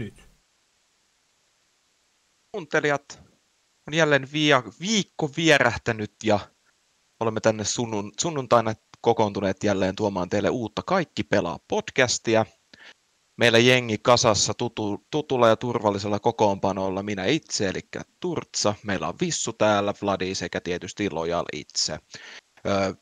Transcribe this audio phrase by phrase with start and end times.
[0.00, 0.30] nyt.
[2.52, 3.22] Kuuntelijat,
[3.88, 4.28] on jälleen
[4.80, 6.40] viikko vierähtänyt ja
[7.20, 12.46] olemme tänne sunnun, sunnuntaina kokoontuneet jälleen tuomaan teille uutta Kaikki pelaa podcastia.
[13.36, 17.80] Meillä jengi kasassa tutu, tutulla ja turvallisella kokoonpanolla minä itse, eli
[18.20, 18.74] Turtsa.
[18.84, 21.98] Meillä on Vissu täällä, Vladi sekä tietysti Lojal itse.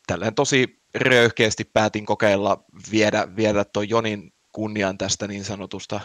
[0.07, 6.01] Tälleen tosi röyhkeästi päätin kokeilla viedä, viedä tuon Jonin kunnian tästä niin sanotusta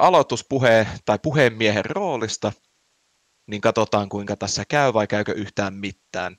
[0.00, 2.52] aloituspuheen tai puheenmiehen roolista,
[3.50, 6.36] niin katsotaan kuinka tässä käy vai käykö yhtään mitään.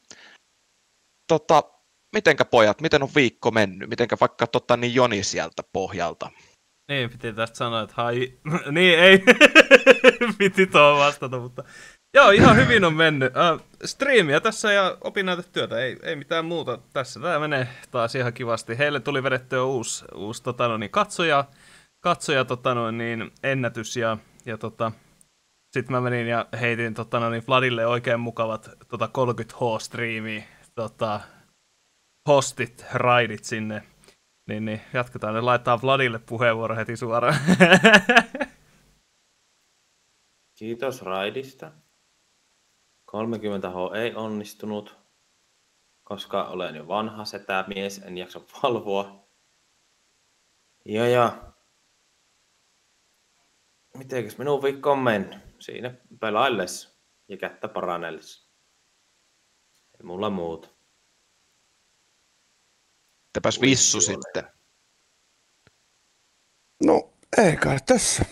[1.28, 1.64] Tota,
[2.14, 3.90] mitenkä pojat, miten on viikko mennyt?
[3.90, 6.32] Mitenkä vaikka totta niin Joni sieltä pohjalta?
[6.92, 8.40] Niin, piti tästä sanoa, että hai...
[8.72, 9.24] niin, ei.
[10.38, 11.64] piti tuo vastata, mutta...
[12.14, 13.34] Joo, ihan hyvin on mennyt.
[13.36, 16.80] Uh, striimiä tässä ja opinnäytetyötä, ei, ei mitään muuta.
[16.94, 18.78] Tässä tämä menee taas ihan kivasti.
[18.78, 21.46] Heille tuli vedettyä uusi, uusi tota, no niin, katsoja,
[22.02, 24.92] katsoja tota, no niin, ennätys ja, ja tota,
[25.72, 30.44] sitten mä menin ja heitin tota, no niin, Vladille oikein mukavat tota 30H-striimiä,
[30.76, 31.20] tota,
[32.28, 33.84] hostit, raidit sinne.
[34.48, 35.34] Niin, niin jatketaan.
[35.34, 37.36] Ne laittaa Vladille puheenvuoro heti suoraan.
[40.60, 41.72] Kiitos raidista.
[43.12, 44.98] 30H ei onnistunut,
[46.04, 49.26] koska olen jo vanha setämies, en jaksa valvoa.
[50.86, 51.51] Ja ja.
[53.98, 55.40] Mitenkäs minun viikko on mennyt?
[55.60, 56.98] Siinä pelailles
[57.28, 58.48] ja kättä parannelles.
[60.00, 60.70] Ei mulla muuta.
[63.30, 64.44] Entäpäs Vissu sitten?
[66.84, 68.26] No, ei kai tässä.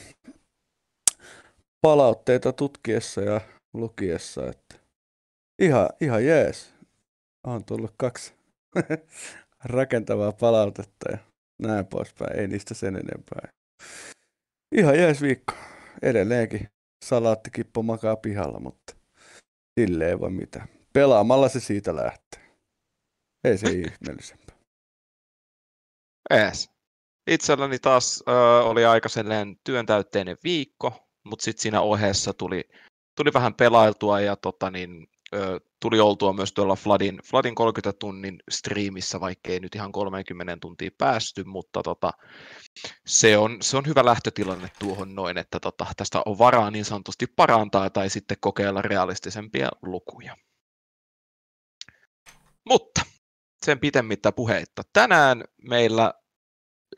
[1.82, 3.42] Palautteita tutkiessa ja
[3.74, 4.76] lukiessa, että
[5.60, 6.74] ihan, ihan jees.
[7.44, 8.34] On tullut kaksi
[9.64, 11.18] rakentavaa palautetta ja
[11.60, 12.40] näin poispäin.
[12.40, 13.50] Ei niistä sen enempää.
[14.76, 15.54] Ihan jees viikko.
[16.02, 16.70] Edelleenkin
[17.06, 18.96] salaattikippo makaa pihalla, mutta
[19.80, 20.68] sille ei voi mitään.
[20.94, 22.58] Pelaamalla se siitä lähtee.
[23.44, 24.56] Ei se ihmeellisempää.
[26.30, 26.72] Ees.
[27.28, 28.32] Itselläni taas ö,
[28.64, 29.10] oli aika
[29.64, 32.64] työntäytteinen viikko, mutta sitten siinä ohessa tuli,
[33.16, 35.08] tuli vähän pelailtua ja tota niin,
[35.80, 40.90] tuli oltua myös tuolla Floodin, Floodin 30 tunnin striimissä, vaikka ei nyt ihan 30 tuntia
[40.98, 42.12] päästy, mutta tota,
[43.06, 47.28] se, on, se on hyvä lähtötilanne tuohon noin, että tota, tästä on varaa niin sanotusti
[47.28, 50.38] parantaa tai sitten kokeilla realistisempia lukuja.
[52.70, 53.02] Mutta
[53.66, 54.82] sen pitemmittä puheitta.
[54.94, 56.14] Tänään meillä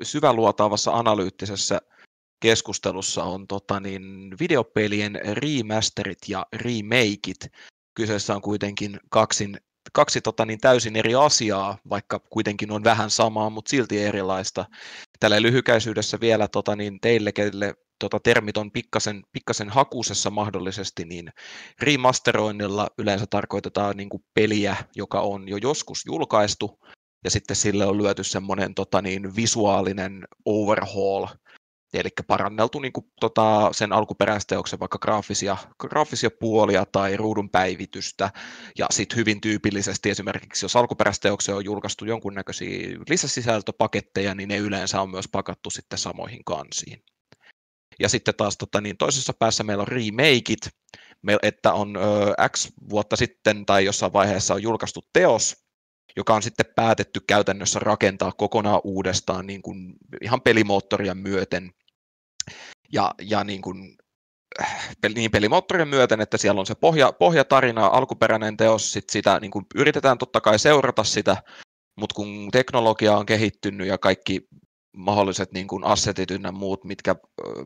[0.03, 1.81] syväluotaavassa analyyttisessä
[2.41, 7.47] keskustelussa on tota, niin, videopelien remasterit ja remakeit.
[7.93, 9.57] Kyseessä on kuitenkin kaksin,
[9.93, 14.65] kaksi tota, niin, täysin eri asiaa, vaikka kuitenkin on vähän samaa, mutta silti erilaista.
[15.19, 21.31] Tällä lyhykäisyydessä vielä tota, niin, teille, kelle tota, termit on pikkasen, pikkasen hakusessa mahdollisesti, niin
[21.81, 26.79] remasteroinnilla yleensä tarkoitetaan niin kuin peliä, joka on jo joskus julkaistu,
[27.23, 31.27] ja sitten sille on lyöty semmoinen tota, niin, visuaalinen overhaul,
[31.93, 38.29] eli paranneltu niin kuin, tota, sen alkuperäisteoksen vaikka graafisia, graafisia puolia tai ruudun päivitystä,
[38.77, 45.09] ja sitten hyvin tyypillisesti esimerkiksi, jos alkuperäisteoksen on julkaistu jonkunnäköisiä lisäsisältöpaketteja, niin ne yleensä on
[45.09, 47.03] myös pakattu sitten samoihin kansiin.
[47.99, 50.69] Ja sitten taas tota, niin toisessa päässä meillä on remakeit,
[51.41, 55.55] että on ö, X vuotta sitten tai jossain vaiheessa on julkaistu teos,
[56.15, 61.71] joka on sitten päätetty käytännössä rakentaa kokonaan uudestaan niin kuin ihan pelimoottoria myöten.
[62.93, 63.97] Ja, ja niin kuin,
[65.15, 69.65] niin pelimoottorien myöten, että siellä on se pohja, pohjatarina, alkuperäinen teos, sit sitä niin kuin
[69.75, 71.37] yritetään totta kai seurata sitä,
[71.99, 74.47] mutta kun teknologia on kehittynyt ja kaikki
[74.97, 77.15] mahdolliset niin kuin assetit ynnä muut, mitkä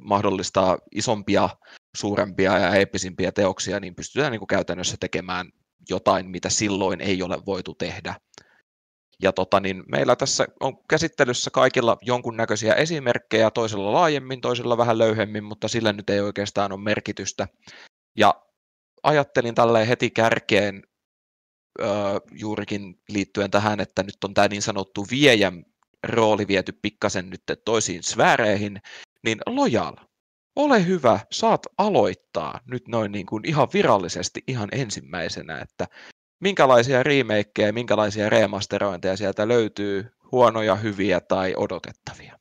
[0.01, 1.49] mahdollistaa isompia,
[1.97, 5.49] suurempia ja eeppisimpiä teoksia, niin pystytään niin kuin käytännössä tekemään
[5.89, 8.15] jotain, mitä silloin ei ole voitu tehdä.
[9.21, 15.43] Ja tota, niin meillä tässä on käsittelyssä kaikilla jonkunnäköisiä esimerkkejä, toisella laajemmin, toisella vähän löyhemmin,
[15.43, 17.47] mutta sillä nyt ei oikeastaan ole merkitystä.
[18.17, 18.45] Ja
[19.03, 20.83] ajattelin tällä heti kärkeen
[21.81, 21.85] ö,
[22.31, 25.65] juurikin liittyen tähän, että nyt on tämä niin sanottu viejän
[26.03, 28.81] rooli viety pikkasen nyt toisiin sfääreihin,
[29.23, 29.95] niin Lojal,
[30.55, 35.87] ole hyvä, saat aloittaa nyt noin niin kuin ihan virallisesti ihan ensimmäisenä, että
[36.45, 42.39] minkälaisia remakeja ja minkälaisia remasterointeja sieltä löytyy, huonoja, hyviä tai odotettavia?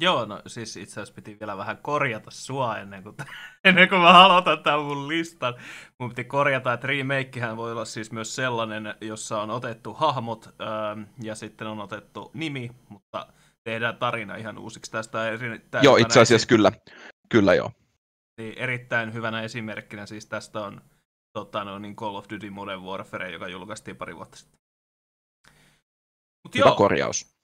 [0.00, 3.16] Joo, no siis itse asiassa piti vielä vähän korjata sua ennen kuin,
[3.64, 5.54] ennen kuin mä aloitan tämän mun listan.
[5.98, 11.02] Mun piti korjata, että remakehän voi olla siis myös sellainen, jossa on otettu hahmot ähm,
[11.22, 13.26] ja sitten on otettu nimi, mutta
[13.64, 15.18] tehdään tarina ihan uusiksi tästä.
[15.82, 16.72] Joo, itse asiassa kyllä.
[17.28, 17.72] Kyllä joo.
[18.38, 20.80] Niin erittäin hyvänä esimerkkinä siis tästä on
[21.32, 24.58] tota, no, niin Call of Duty Modern Warfare, joka julkaistiin pari vuotta sitten.
[26.44, 27.36] Mut Hyvä joo, korjaus.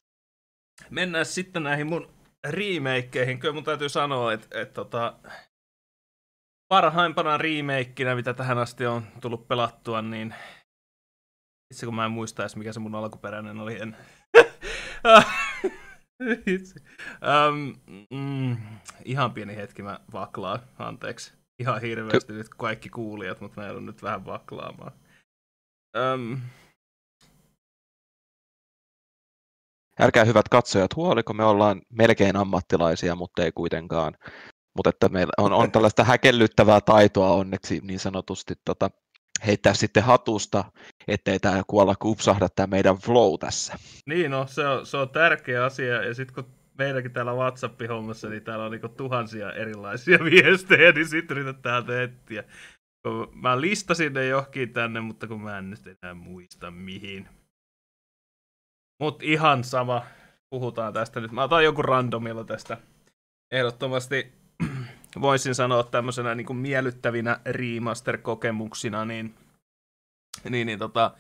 [0.91, 2.11] mennään sitten näihin mun
[2.51, 3.39] remakeihin.
[3.39, 5.19] Kyllä mun täytyy sanoa, että, että tota,
[6.69, 10.35] parhaimpana remakeinä, mitä tähän asti on tullut pelattua, niin
[11.75, 13.81] itse kun mä en muista edes, mikä se mun alkuperäinen oli.
[13.81, 13.97] En...
[17.51, 17.75] Um,
[18.11, 18.57] mm,
[19.05, 21.35] ihan pieni hetki mä vaklaan, anteeksi.
[21.59, 24.93] Ihan hirveästi nyt kaikki kuulijat, mutta mä joudun nyt vähän vaklaamaan.
[26.15, 26.41] Um,
[30.01, 34.15] Älkää hyvät katsojat huoliko, me ollaan melkein ammattilaisia, mutta ei kuitenkaan.
[34.77, 38.91] Mutta että meillä on, on tällaista häkellyttävää taitoa onneksi niin sanotusti tota,
[39.47, 40.65] heittää sitten hatusta,
[41.09, 43.75] ettei tämä kuolla kupsahda tämä meidän flow tässä.
[44.07, 46.05] Niin no, se on, se on tärkeä asia.
[46.05, 51.39] Ja sitten kun meilläkin täällä WhatsApp-hommassa, niin täällä on niinku tuhansia erilaisia viestejä, niin sitten
[51.39, 52.45] yritetään etsiä.
[53.33, 57.29] Mä listasin ne johonkin tänne, mutta kun mä en nyt enää muista mihin.
[59.01, 60.07] Mut ihan sama,
[60.51, 61.33] puhutaan tästä nyt.
[61.33, 62.77] Mä otan joku randomilla tästä.
[63.53, 64.33] Ehdottomasti
[65.21, 69.35] voisin sanoa tämmöisenä niin kuin miellyttävinä remaster-kokemuksina, niin,
[70.49, 71.15] niin, niin tota,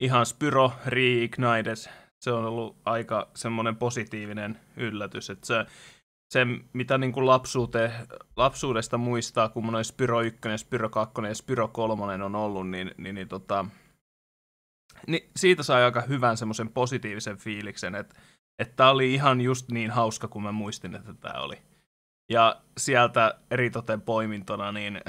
[0.00, 5.66] ihan Spyro Reignited, se on ollut aika semmoinen positiivinen yllätys, että se,
[6.32, 7.92] se mitä niin kuin lapsuute,
[8.36, 13.14] lapsuudesta muistaa, kun noin Spyro 1, Spyro 2 ja Spyro 3 on ollut, niin, niin,
[13.14, 13.64] niin, tota,
[15.06, 18.14] niin siitä sai aika hyvän semmoisen positiivisen fiiliksen, että
[18.58, 21.58] että tämä oli ihan just niin hauska kuin mä muistin, että tämä oli.
[22.30, 25.00] Ja sieltä eritoten poimintona, niin,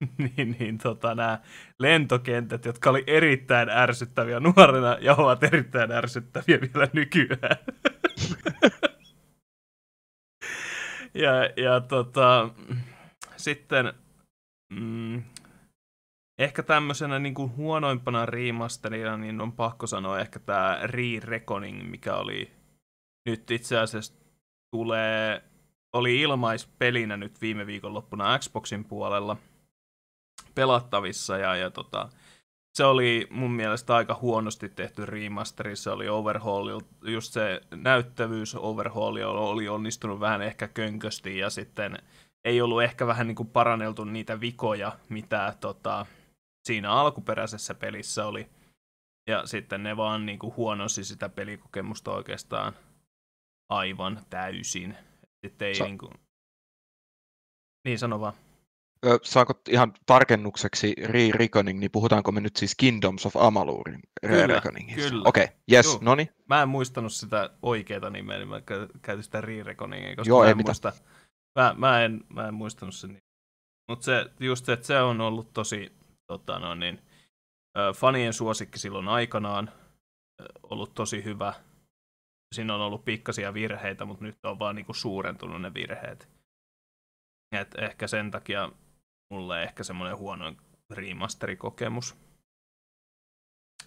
[0.36, 1.38] niin, niin tota, nämä
[1.78, 7.56] lentokentät, jotka oli erittäin ärsyttäviä nuorena ja ovat erittäin ärsyttäviä vielä nykyään.
[11.14, 12.50] ja, ja tota,
[13.36, 13.92] sitten
[14.72, 15.22] mm,
[16.38, 22.50] ehkä tämmöisenä niin kuin huonoimpana remasterina, niin on pakko sanoa ehkä tämä Re-Reckoning, mikä oli
[23.26, 24.14] nyt itse asiassa
[24.70, 25.42] tulee,
[25.92, 29.36] oli ilmaispelinä nyt viime viikonloppuna Xboxin puolella
[30.60, 32.08] pelattavissa ja, ja tota,
[32.74, 39.16] se oli mun mielestä aika huonosti tehty remasteri, se oli overhaul, just se näyttävyys overhaul
[39.16, 41.98] oli onnistunut vähän ehkä könkösti ja sitten
[42.44, 46.06] ei ollut ehkä vähän niin kuin paranneltu niitä vikoja, mitä tota,
[46.66, 48.48] siinä alkuperäisessä pelissä oli.
[49.28, 52.72] Ja sitten ne vaan niin kuin huonosi sitä pelikokemusta oikeastaan
[53.68, 54.96] aivan täysin.
[55.46, 56.12] Sitten ei Sa- niin kuin...
[57.84, 58.34] Niin, sano vaan.
[59.06, 65.10] Ö, saako ihan tarkennukseksi Re-Reckoning, niin puhutaanko me nyt siis Kingdoms of Amalurin Re-Reckoningista?
[65.10, 65.28] kyllä.
[65.28, 66.28] Okei, okay, yes, no niin.
[66.48, 70.44] Mä en muistanut sitä oikeaa nimeä, niin mä kä- käytin sitä re koska Joo, mä
[70.44, 70.70] ei en mitään.
[70.70, 70.92] muista.
[71.58, 73.20] Mä, mä, en, mä en muistanut sen nimeä.
[73.90, 75.92] Mutta se, just se, että se on ollut tosi
[76.26, 77.00] tota, no niin,
[77.94, 79.72] fanien suosikki silloin aikanaan,
[80.62, 81.54] ollut tosi hyvä.
[82.54, 86.28] Siinä on ollut pikkasia virheitä, mutta nyt on vaan niinku suurentunut ne virheet.
[87.52, 88.70] Et ehkä sen takia
[89.30, 90.52] mulle ehkä semmoinen huono
[90.90, 92.16] remasterikokemus.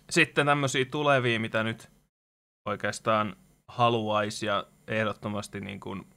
[0.10, 1.92] Sitten tämmöisiä tulevia, mitä nyt
[2.66, 3.36] oikeastaan
[3.68, 6.07] haluaisi ja ehdottomasti niin kuin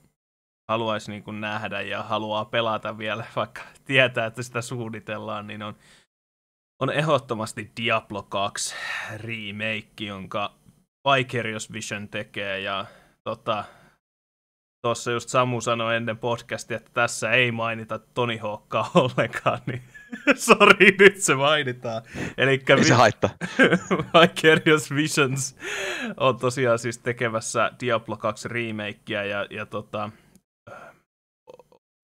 [0.69, 5.75] haluaisi niin kuin nähdä ja haluaa pelata vielä, vaikka tietää, että sitä suunnitellaan, niin on,
[6.83, 8.75] on ehdottomasti Diablo 2
[9.17, 10.55] remake, jonka
[11.09, 12.87] Vicarious Vision tekee ja
[13.25, 13.65] tota,
[14.87, 19.83] tuossa just Samu sanoi ennen podcastia, että tässä ei mainita Tony Hawkkaa ollenkaan, niin
[20.47, 22.03] sori, nyt se mainitaan.
[22.37, 23.31] Elikkä Ei se vi- haittaa.
[24.21, 25.57] Vicarious Visions
[26.17, 30.11] on tosiaan siis tekemässä Diablo 2 remakeä ja, ja tota,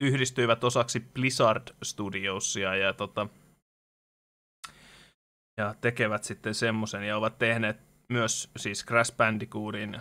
[0.00, 3.26] yhdistyivät osaksi Blizzard Studiosia ja, tota,
[5.60, 7.76] ja tekevät sitten semmoisen ja ovat tehneet
[8.08, 10.00] myös siis Crash Bandicootin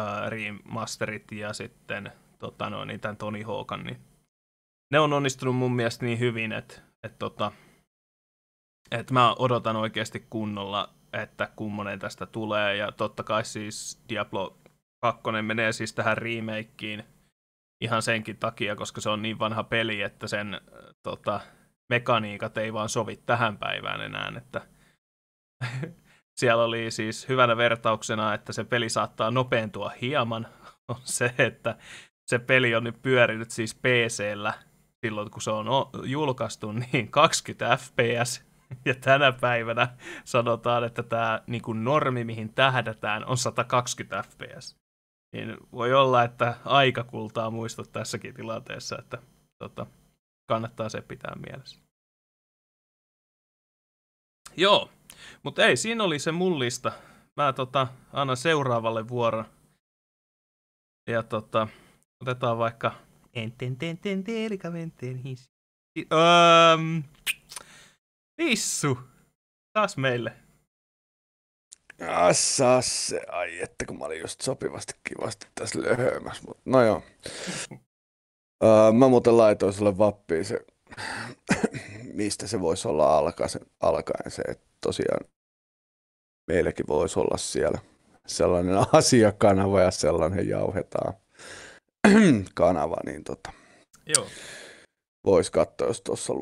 [0.00, 4.00] äh, remasterit ja sitten tota, no, niin tämän Tony Hawkan, niin
[4.92, 7.52] ne on onnistunut mun mielestä niin hyvin, että, että, tota,
[8.90, 14.58] että mä odotan oikeasti kunnolla, että kummonen tästä tulee, ja totta kai siis Diablo
[15.02, 17.04] 2 menee siis tähän remakeen
[17.80, 20.60] ihan senkin takia, koska se on niin vanha peli, että sen äh,
[21.02, 21.40] tota,
[21.88, 24.66] mekaniikat ei vaan sovi tähän päivään enää, että
[26.36, 30.46] siellä oli siis hyvänä vertauksena, että se peli saattaa nopeentua hieman,
[30.88, 31.78] on se, että
[32.26, 34.54] se peli on nyt pyörinyt siis PC-llä
[35.06, 35.66] silloin, kun se on
[36.04, 38.44] julkaistu, niin 20 fps.
[38.84, 39.88] Ja tänä päivänä
[40.24, 44.76] sanotaan, että tämä niin kuin normi, mihin tähdätään, on 120 fps.
[45.32, 49.18] Niin voi olla, että aika kultaa muistot tässäkin tilanteessa, että
[49.58, 49.86] tota,
[50.48, 51.80] kannattaa se pitää mielessä.
[54.56, 54.90] Joo,
[55.42, 56.92] mutta ei, siinä oli se mun lista.
[57.36, 59.44] Mä tota, annan seuraavalle vuoron.
[61.10, 61.68] Ja tota,
[62.20, 62.92] otetaan vaikka
[63.34, 65.50] Enten ten ten telikaventen his.
[66.12, 66.76] Öö,
[68.38, 68.98] Lissu,
[69.72, 70.32] taas meille.
[72.08, 77.02] Assa se, ai että kun mä olin just sopivasti kivasti tässä löhömässä, mutta no joo.
[78.64, 80.66] Uh, mä muuten laitoin sulle vappiin se,
[82.12, 83.50] mistä se voisi olla alkaen,
[83.80, 85.24] alkaen se, että tosiaan
[86.48, 87.78] meilläkin voisi olla siellä
[88.26, 91.14] sellainen asiakanava ja sellainen jauhetaan
[92.54, 93.52] kanava, niin tota,
[94.16, 94.26] Joo.
[95.24, 96.32] voisi katsoa, jos tuossa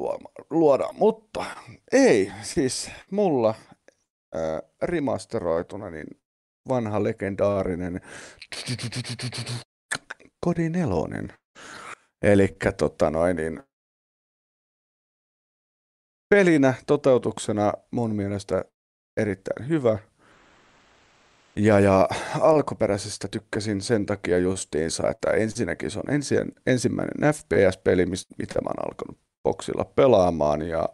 [0.50, 0.94] luodaan.
[0.96, 1.44] Mutta
[1.92, 3.54] ei, siis mulla
[4.34, 6.06] ää, remasteroituna, niin
[6.68, 8.00] vanha legendaarinen
[10.44, 11.32] Kodi nelonen.
[12.22, 13.62] Eli tota noin, niin
[16.30, 18.64] pelinä, toteutuksena mun mielestä
[19.16, 19.98] erittäin hyvä.
[21.56, 22.08] Ja, ja
[22.40, 26.34] alkuperäisestä tykkäsin sen takia justiinsa, että ensinnäkin se on ensi,
[26.66, 28.06] ensimmäinen FPS-peli,
[28.38, 30.62] mitä mä oon alkanut boksilla pelaamaan.
[30.62, 30.88] Ja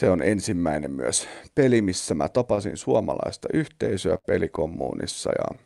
[0.00, 5.30] se on ensimmäinen myös peli, missä mä tapasin suomalaista yhteisöä pelikommuunissa.
[5.38, 5.58] Ja,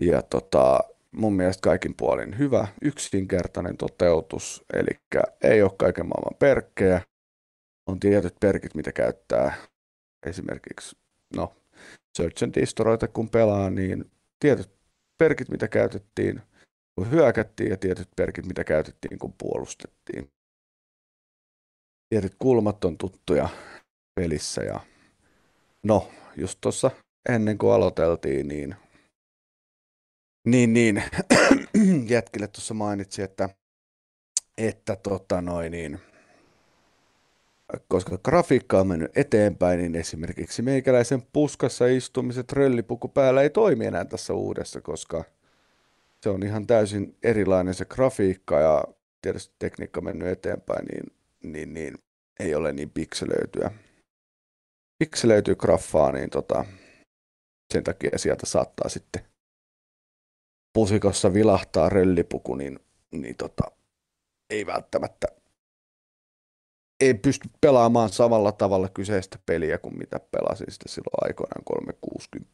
[0.00, 0.80] ja tota,
[1.12, 7.00] mun mielestä kaikin puolin hyvä, yksinkertainen toteutus, eli ei ole kaiken maailman perkkejä,
[8.00, 9.54] tietyt perkit, mitä käyttää
[10.26, 10.96] esimerkiksi,
[11.36, 11.56] no,
[12.16, 14.70] Search and Destroyta kun pelaa, niin tietyt
[15.18, 16.42] perkit, mitä käytettiin,
[16.94, 20.30] kun hyökättiin, ja tietyt perkit, mitä käytettiin, kun puolustettiin.
[22.08, 23.48] Tietyt kulmat on tuttuja
[24.20, 24.80] pelissä, ja
[25.82, 26.90] no, just tuossa
[27.28, 28.76] ennen kuin aloiteltiin, niin,
[30.46, 31.02] niin, niin
[32.14, 33.48] jätkille tuossa mainitsi, että,
[34.58, 36.00] että tota noin, niin,
[37.88, 44.04] koska grafiikka on mennyt eteenpäin, niin esimerkiksi meikäläisen puskassa istumiset röllipuku päällä ei toimi enää
[44.04, 45.24] tässä uudessa, koska
[46.22, 48.84] se on ihan täysin erilainen se grafiikka ja
[49.22, 51.94] tietysti tekniikka mennyt eteenpäin, niin, niin, niin
[52.40, 53.70] ei ole niin pikselöityä.
[54.98, 56.64] Pikselöityy graffaa, niin tota,
[57.72, 59.22] sen takia sieltä saattaa sitten
[60.72, 62.78] pusikossa vilahtaa röllipuku, niin,
[63.10, 63.62] niin tota,
[64.50, 65.28] ei välttämättä
[67.00, 72.50] ei pysty pelaamaan samalla tavalla kyseistä peliä kuin mitä pelasin sitten silloin aikoinaan 360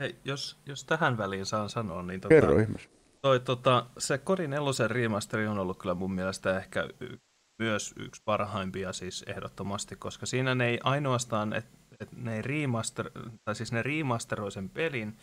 [0.00, 2.90] Hei, jos, jos tähän väliin saan sanoa, niin tota, Kerro ihmis.
[3.22, 7.16] Toi, tota, se Kodin nelosen remasteri on ollut kyllä mun mielestä ehkä y-
[7.58, 13.10] myös yksi parhaimpia siis ehdottomasti, koska siinä ne ei ainoastaan, että et ne, remaster,
[13.44, 15.18] tai siis ne remasteroi sen pelin,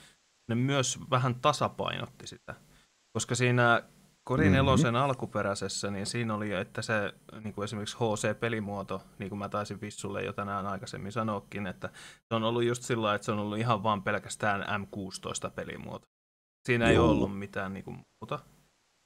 [0.50, 2.56] ne myös vähän tasapainotti sitä.
[3.14, 3.84] Koska siinä
[4.30, 4.56] Kodi mm-hmm.
[4.56, 9.82] nelosen alkuperäisessä, niin siinä oli, että se niin kuin esimerkiksi HC-pelimuoto, niin kuin mä taisin
[9.82, 11.90] Vissulle jo tänään aikaisemmin sanoakin, että
[12.28, 16.06] se on ollut just sillä että se on ollut ihan vaan pelkästään M16-pelimuoto.
[16.68, 17.06] Siinä Joo.
[17.06, 18.40] ei ollut mitään niin kuin, muuta.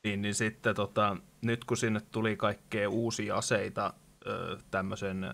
[0.08, 3.94] Niin, niin sitten tota, nyt kun sinne tuli kaikkea uusia aseita
[4.72, 5.34] tämmöisen,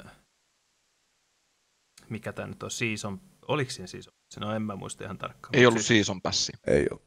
[2.10, 4.14] mikä tämä nyt on, season, oliko siinä season?
[4.40, 5.56] No en mä muista ihan tarkkaan.
[5.56, 6.54] Ei ollut siis, season passi.
[6.68, 7.02] Ei ole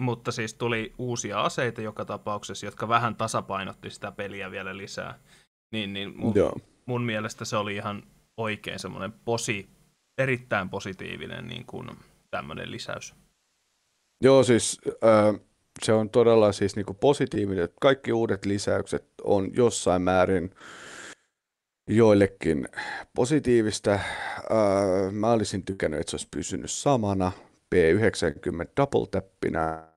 [0.00, 5.18] mutta siis tuli uusia aseita joka tapauksessa, jotka vähän tasapainotti sitä peliä vielä lisää.
[5.72, 6.56] Niin, niin mun, Joo.
[6.86, 8.02] mun mielestä se oli ihan
[8.36, 9.68] oikein semmoinen posi,
[10.18, 11.90] erittäin positiivinen niin kuin
[12.30, 13.14] tämmöinen lisäys.
[14.24, 15.40] Joo, siis äh,
[15.82, 17.68] se on todella siis niin kuin positiivinen.
[17.80, 20.54] Kaikki uudet lisäykset on jossain määrin
[21.88, 22.68] joillekin
[23.14, 23.92] positiivista.
[23.92, 24.02] Äh,
[25.12, 27.32] mä olisin tykännyt, että se olisi pysynyt samana.
[27.74, 29.89] P90 double tappinä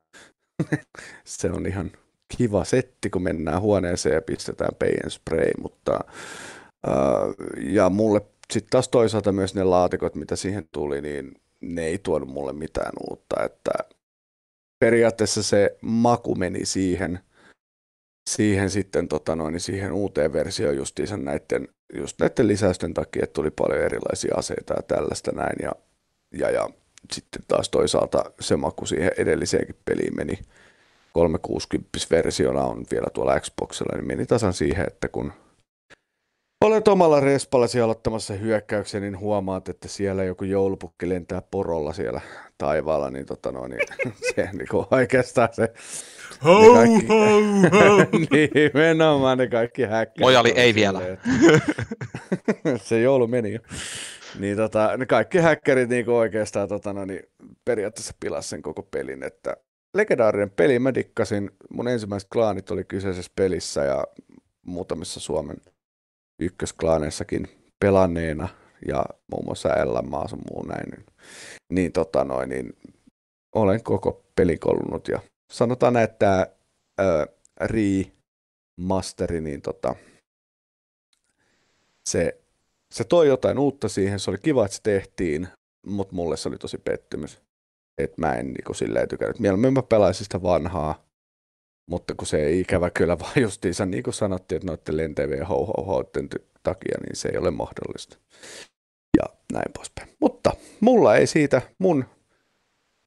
[1.25, 1.91] se on ihan
[2.37, 5.99] kiva setti, kun mennään huoneeseen ja pistetään peien spray, mutta
[6.87, 8.21] uh, ja mulle
[8.53, 12.91] sitten taas toisaalta myös ne laatikot, mitä siihen tuli, niin ne ei tuonut mulle mitään
[13.09, 13.71] uutta, että
[14.79, 17.19] periaatteessa se maku meni siihen,
[18.29, 23.51] siihen sitten tota noin, siihen uuteen versioon justiinsa näiden, just näiden lisäysten takia, että tuli
[23.51, 25.71] paljon erilaisia aseita ja tällaista näin ja,
[26.33, 26.69] ja, ja
[27.11, 30.39] sitten taas toisaalta se maku siihen edelliseenkin peliin meni
[31.19, 35.33] 360-versiona on vielä tuolla Xboxilla, niin meni tasan siihen, että kun
[36.63, 42.21] olet omalla respallasi aloittamassa hyökkäyksen, niin huomaat, että siellä joku joulupukki lentää porolla siellä
[42.57, 43.87] taivaalla, niin, tota no, niin
[44.35, 45.73] se niin kuin oikeastaan se...
[46.43, 47.97] Ho, ne kaikki, ho, ho.
[48.31, 50.27] niin, nimenomaan ne kaikki häkkärit.
[50.27, 50.99] Ojali ei vielä.
[52.83, 53.59] se joulu meni jo.
[54.39, 57.23] Niin tota, ne kaikki häkkärit niin oikeastaan tota, no, niin
[57.65, 59.57] periaatteessa pilas sen koko pelin, että
[59.93, 64.07] legendaarinen peli, mä dikkasin, mun ensimmäiset klaanit oli kyseisessä pelissä ja
[64.65, 65.57] muutamissa Suomen
[66.39, 67.47] ykkösklaaneissakin
[67.79, 68.49] pelanneena
[68.87, 71.05] ja muun muassa Ellan maassa muu näin, niin,
[71.69, 72.73] niin, tota noin, niin
[73.55, 75.19] olen koko peli kolunut ja
[75.51, 76.47] sanotaan, että
[76.95, 77.27] tämä
[77.61, 79.95] remasteri, niin tota,
[82.09, 82.42] se,
[82.93, 85.47] se toi jotain uutta siihen, se oli kiva, että se tehtiin,
[85.87, 87.41] mutta mulle se oli tosi pettymys.
[87.97, 89.39] Että mä en niin silleen tykännyt.
[89.39, 91.05] Mieluummin mä pelaisin sitä vanhaa,
[91.89, 95.65] mutta kun se ei ikävä kyllä vaan justiinsa, niin kuin sanottiin, että noiden lentävien ho
[95.65, 96.03] ho
[96.63, 98.17] takia, niin se ei ole mahdollista.
[99.17, 99.23] Ja
[99.53, 100.09] näin poispäin.
[100.19, 102.05] Mutta mulla ei siitä mun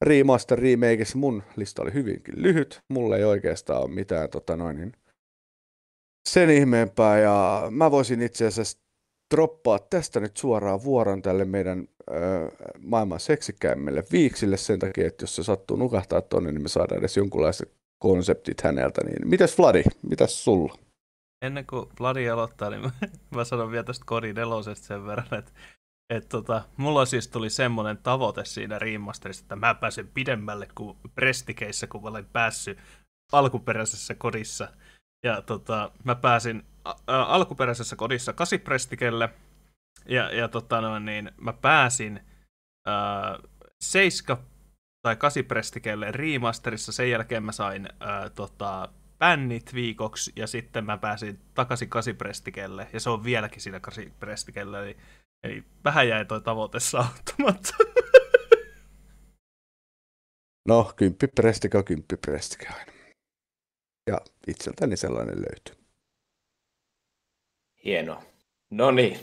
[0.01, 2.81] remaster remakeissa mun lista oli hyvinkin lyhyt.
[2.89, 4.93] Mulla ei oikeastaan ole mitään tota noin, niin
[6.29, 8.86] sen ihmeempää ja mä voisin itse asiassa
[9.35, 12.13] droppaa tästä nyt suoraan vuoron tälle meidän ö,
[12.79, 17.17] maailman seksikäämmille viiksille sen takia, että jos se sattuu nukahtaa tonne, niin me saadaan edes
[17.17, 19.01] jonkunlaiset konseptit häneltä.
[19.03, 20.77] Niin mitäs Vladi, mitäs sulla?
[21.41, 22.91] Ennen kuin Vladi aloittaa, niin mä,
[23.35, 25.51] mä sanon vielä tästä Kori nelosesta sen verran, että
[26.09, 31.87] et tota, mulla siis tuli semmoinen tavoite siinä remasterissa, että mä pääsen pidemmälle kuin prestikeissä,
[31.87, 32.77] kun mä olen päässyt
[33.31, 34.67] alkuperäisessä kodissa.
[35.27, 39.29] Ja tota, mä pääsin ä, alkuperäisessä kodissa kasiprestikelle,
[40.05, 42.19] ja, ja tota noin, niin mä pääsin
[42.87, 42.91] ä,
[43.81, 44.43] seiska
[45.01, 51.39] tai kasiprestikelle remasterissa, sen jälkeen mä sain ä, tota, bännit viikoksi, ja sitten mä pääsin
[51.53, 54.97] takaisin kasiprestikelle, ja se on vieläkin siinä kasiprestikelle, eli,
[55.43, 57.73] eli vähän jäi toi tavoite saavuttamatta.
[60.67, 62.96] No, kymppi prestika, kymppi prestika aina.
[64.07, 65.83] Ja itseltäni sellainen löytyy.
[67.83, 68.23] Hienoa.
[68.69, 69.19] No niin.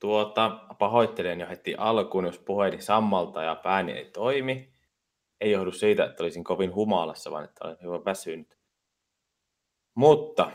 [0.00, 4.72] Tuota, pahoittelen jo heti alkuun, jos puheeni sammalta ja pääni ei toimi.
[5.40, 8.58] Ei johdu siitä, että olisin kovin humalassa, vaan että olen hyvin väsynyt.
[9.94, 10.50] Mutta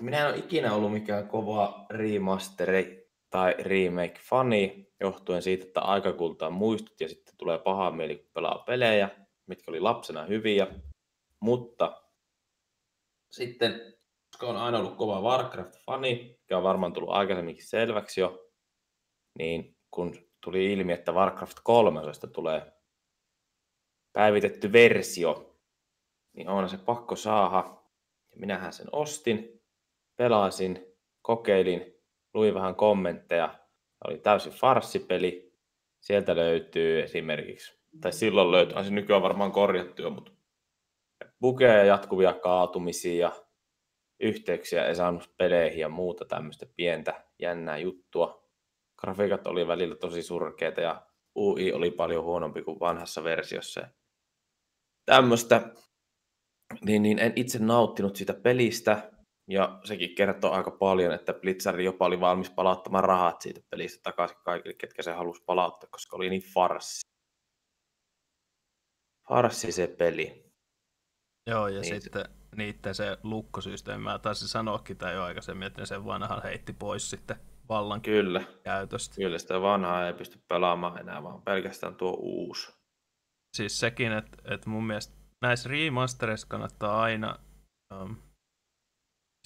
[0.00, 6.50] minä en ole ikinä ollut mikään kova remasteri tai remake-fani, johtuen siitä, että aika kultaa
[6.50, 9.08] muistut ja sitten tulee paha mieli, kun pelaa pelejä,
[9.46, 10.66] mitkä oli lapsena hyviä.
[11.40, 12.01] Mutta
[13.32, 13.94] sitten,
[14.30, 18.50] koska on aina ollut kova Warcraft-fani, mikä on varmaan tullut aikaisemminkin selväksi jo,
[19.38, 20.14] niin kun
[20.44, 22.00] tuli ilmi, että Warcraft 3
[22.32, 22.72] tulee
[24.12, 25.58] päivitetty versio,
[26.32, 27.82] niin on se pakko saada.
[28.30, 29.62] Ja minähän sen ostin,
[30.16, 30.86] pelasin,
[31.22, 31.94] kokeilin,
[32.34, 33.58] luin vähän kommentteja.
[34.06, 35.52] Oli täysin farssipeli.
[36.00, 40.32] Sieltä löytyy esimerkiksi, tai silloin löytyy, on se nykyään varmaan korjattu jo, mutta
[41.42, 43.32] bugeja, jatkuvia kaatumisia ja
[44.20, 48.48] yhteyksiä ei saanut peleihin ja muuta tämmöistä pientä jännää juttua.
[49.00, 53.88] Grafiikat oli välillä tosi surkeita ja UI oli paljon huonompi kuin vanhassa versiossa.
[55.04, 55.70] Tämmöistä,
[56.84, 59.12] niin, niin en itse nauttinut siitä pelistä,
[59.48, 64.36] ja sekin kertoo aika paljon, että Blizzard jopa oli valmis palauttamaan rahat siitä pelistä takaisin
[64.44, 67.00] kaikille, ketkä se halusi palauttaa, koska oli niin farssi.
[69.28, 70.41] Farssi se peli.
[71.46, 72.56] Joo, ja niin sitten se...
[72.56, 77.36] niiden se lukkosysteemi, mä taisin sanoakin tai jo aikaisemmin, että sen vanhan heitti pois sitten
[77.68, 78.42] vallan Kyllä.
[78.64, 79.16] käytöstä.
[79.16, 82.72] Kyllä, sitä vanhaa ei pysty pelaamaan enää, vaan pelkästään tuo uusi.
[83.56, 87.38] Siis sekin, että, että mun mielestä näissä remastereissa kannattaa aina,
[87.94, 88.16] um,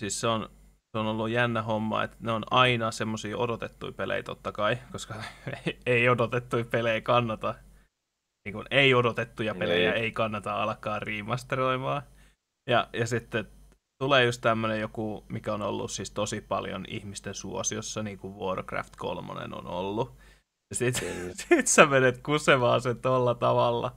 [0.00, 0.50] siis se on,
[0.92, 5.14] se on ollut jännä homma, että ne on aina semmoisia odotettuja pelejä totta kai, koska
[5.87, 7.54] ei odotettuja pelejä kannata
[8.46, 10.02] niin kuin ei odotettuja pelejä ei.
[10.02, 12.02] ei kannata alkaa remasteroimaan.
[12.70, 13.48] Ja, ja sitten
[13.98, 18.96] tulee just tämmöinen joku, mikä on ollut siis tosi paljon ihmisten suosiossa, niin kuin Warcraft
[18.96, 20.16] 3 on ollut.
[20.70, 20.94] Ja sit,
[21.48, 23.96] sit sä menet kusemaan sen tolla tavalla.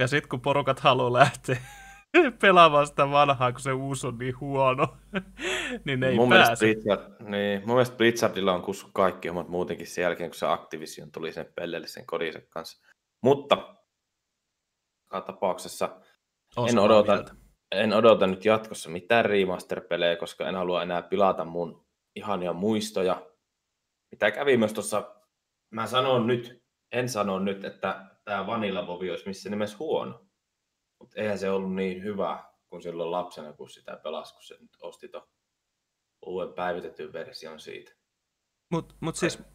[0.00, 1.56] Ja sit kun porukat haluaa lähteä
[2.42, 4.96] pelaamaan sitä vanhaa, kun se uusi on niin huono,
[5.84, 6.66] niin ne ei mun pääse.
[6.66, 10.46] Mielestä Blizzard, niin, mun mielestä Blizzardilla on kussu kaikki omat muutenkin sen jälkeen, kun se
[10.46, 12.93] Activision tuli sen pelleille sen kodinsa kanssa.
[13.24, 13.76] Mutta
[15.26, 16.00] tapauksessa
[16.68, 17.24] en odota,
[17.72, 23.26] en odota nyt jatkossa mitään remaster-pelejä, koska en halua enää pilata mun ihania muistoja.
[24.10, 25.14] Mitä kävi myös tuossa,
[25.70, 30.26] mä sanon nyt, en sano nyt, että tämä Vanilla Bovi olisi missä nimessä huono.
[31.00, 34.76] Mutta eihän se ollut niin hyvä kuin silloin lapsena, kun sitä pelasi, kun se nyt
[34.82, 35.28] osti tuon
[36.26, 37.92] uuden päivitetyn version siitä.
[38.70, 39.53] Mutta mut siis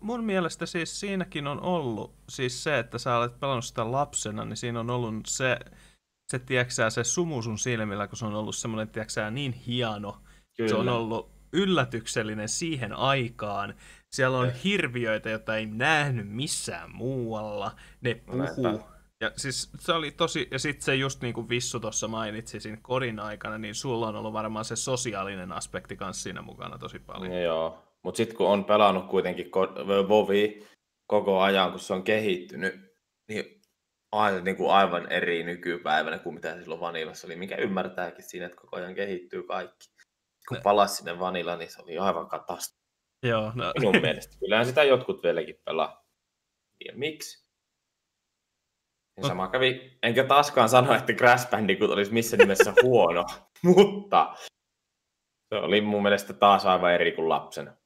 [0.00, 4.56] mun mielestä siis siinäkin on ollut siis se, että sä olet pelannut sitä lapsena, niin
[4.56, 5.58] siinä on ollut se,
[6.30, 10.22] se, tiedätkö, se sumu sun silmillä, kun se on ollut semmoinen, tiedätkö, niin hieno.
[10.56, 10.68] Kyllä.
[10.68, 13.74] Se on ollut yllätyksellinen siihen aikaan.
[14.10, 14.54] Siellä on ja.
[14.64, 17.72] hirviöitä, joita ei nähnyt missään muualla.
[18.00, 18.82] Ne puhuu.
[19.20, 22.78] Ja siis se oli tosi, ja sitten se just niin kuin Vissu tuossa mainitsi siinä
[22.82, 27.32] kodin aikana, niin sulla on ollut varmaan se sosiaalinen aspekti kanssa siinä mukana tosi paljon.
[27.32, 29.50] Ja joo, mutta sitten kun on pelannut kuitenkin
[30.08, 30.66] Vovi
[31.06, 32.74] koko ajan, kun se on kehittynyt,
[33.28, 33.62] niin
[34.12, 38.58] aivan, niin kuin aivan eri nykypäivänä kuin mitä silloin Vanilassa oli, mikä ymmärtääkin siinä, että
[38.60, 39.88] koko ajan kehittyy kaikki.
[40.48, 42.82] Kun palasi sinne Vanilla, niin se oli aivan katastrofi.
[43.22, 43.72] Joo, no.
[43.78, 44.36] Minun mielestä.
[44.38, 46.04] Kyllähän sitä jotkut vieläkin pelaa.
[46.84, 47.46] Ja miksi?
[49.16, 53.24] Ja sama kävi, enkä taaskaan sano, että Crash Bandicoot olisi missä nimessä huono,
[53.74, 54.34] mutta
[55.48, 57.77] se oli mun mielestä taas aivan eri kuin lapsena.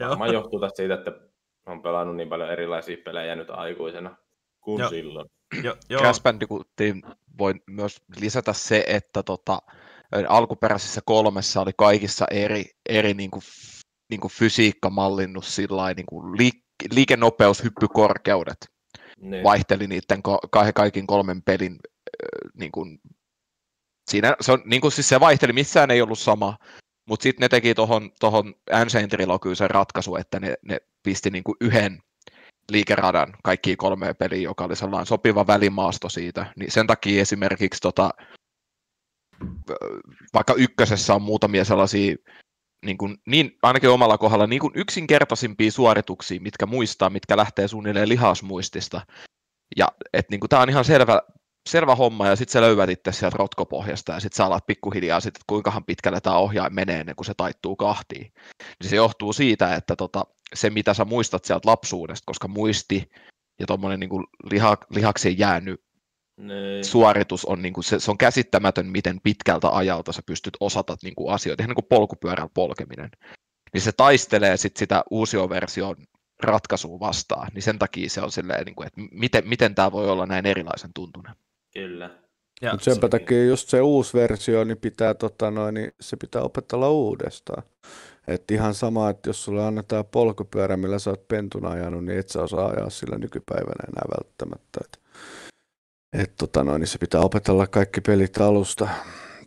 [0.00, 1.12] Varmaan johtuu tästä siitä, että
[1.66, 4.16] on pelannut niin paljon erilaisia pelejä nyt aikuisena
[4.60, 4.88] kuin jo.
[4.88, 5.28] silloin.
[5.62, 5.98] Jo, jo.
[5.98, 7.02] Crash Bandicootiin
[7.38, 9.58] voi myös lisätä se, että tota,
[10.28, 13.42] alkuperäisessä kolmessa oli kaikissa eri, eri niin kuin,
[14.10, 18.66] niin kuin fysiikka mallinnut sillä niin kuin liik- liikenopeus, hyppykorkeudet
[19.20, 19.44] niin.
[19.44, 20.22] vaihteli niiden
[20.74, 21.76] kaikin kolmen pelin
[22.54, 22.98] niin kuin,
[24.10, 26.56] siinä, se, on, niin kuin siis se vaihteli, missään ei ollut sama,
[27.06, 31.44] mutta sitten ne teki tuohon tohon Ancient Trilogyyn sen ratkaisu, että ne, ne pisti niin
[31.44, 32.02] kuin yhden
[32.70, 38.10] liikeradan kaikkiin kolmeen peliin, joka oli sellainen sopiva välimaasto siitä, niin sen takia esimerkiksi tota,
[40.34, 42.16] vaikka ykkösessä on muutamia sellaisia
[42.84, 48.08] niin, kuin, niin ainakin omalla kohdalla niin kuin yksinkertaisimpia suorituksia, mitkä muistaa, mitkä lähtee suunnilleen
[48.08, 49.00] lihasmuistista.
[49.76, 51.22] Ja että niin kuin, tämä on ihan selvä,
[51.68, 55.36] selvä homma, ja sitten sä löydät itse sieltä rotkopohjasta, ja sitten sä alat pikkuhiljaa, sit,
[55.36, 58.32] että kuinkahan pitkälle tämä ohjain menee ennen kuin se taittuu kahtiin.
[58.80, 60.24] Niin se johtuu siitä, että tota,
[60.54, 63.10] se, mitä sä muistat sieltä lapsuudesta, koska muisti
[63.60, 64.10] ja tuommoinen niin
[64.50, 65.84] liha, lihakseen jäänyt
[66.36, 66.84] niin.
[66.84, 71.14] suoritus on, niin kuin se, se on käsittämätön, miten pitkältä ajalta sä pystyt osata niin
[71.14, 73.10] kuin asioita, ihan niin kuin polkupyörällä polkeminen.
[73.72, 75.96] Niin se taistelee sit sitä uusioversion
[76.42, 80.10] ratkaisua vastaan, niin sen takia se on silleen, niin kuin, että miten, miten tämä voi
[80.10, 81.34] olla näin erilaisen tuntunen.
[81.74, 82.10] Kyllä.
[82.62, 86.42] Ja Mut senpä takia just se uusi versio, niin pitää, tota noin, niin se pitää
[86.42, 87.62] opetella uudestaan.
[88.26, 92.28] Että ihan sama, että jos sulle annetaan polkupyörä, millä sä oot pentuna ajanut, niin et
[92.28, 94.80] sä osaa ajaa sillä nykypäivänä enää välttämättä.
[94.84, 95.00] Et,
[96.22, 98.88] et tota noin, niin se pitää opetella kaikki pelit alusta.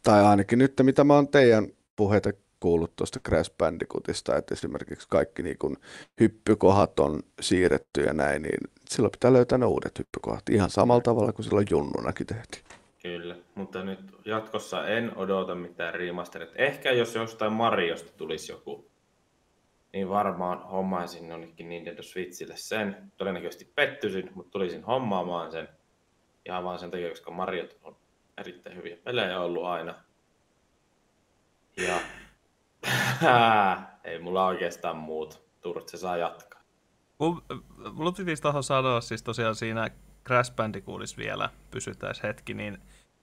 [0.04, 5.44] Tai ainakin nyt, mitä mä oon teidän puheita kuullut tuosta Crash Bandicootista, että esimerkiksi kaikki
[5.44, 5.78] niin kun
[6.20, 11.34] hyppykohat on siirretty ja näin, niin silloin pitää löytää ne uudet hyppykohat ihan samalla tavalla
[11.34, 12.64] kuin silloin junnunakin tehtiin.
[13.02, 16.50] Kyllä, mutta nyt jatkossa en odota mitään remasterit.
[16.56, 18.92] Ehkä jos jostain Mariosta tulisi joku,
[19.94, 23.12] niin varmaan hommaisin jonnekin Nintendo Switchille sen.
[23.18, 25.70] Todennäköisesti pettyisin, mutta tulisin hommaamaan sen.
[26.46, 27.96] Ihan vaan sen takia, koska Mariot on
[28.38, 29.96] erittäin hyviä pelejä ollut aina.
[31.78, 32.00] Ja
[34.04, 35.48] ei mulla oikeastaan muut.
[35.62, 36.57] Turtse saa jatkaa.
[37.94, 39.90] Mulla piti tuohon sanoa siis tosiaan siinä
[40.28, 42.78] Crash Bandicootissa vielä pysytään hetki, niin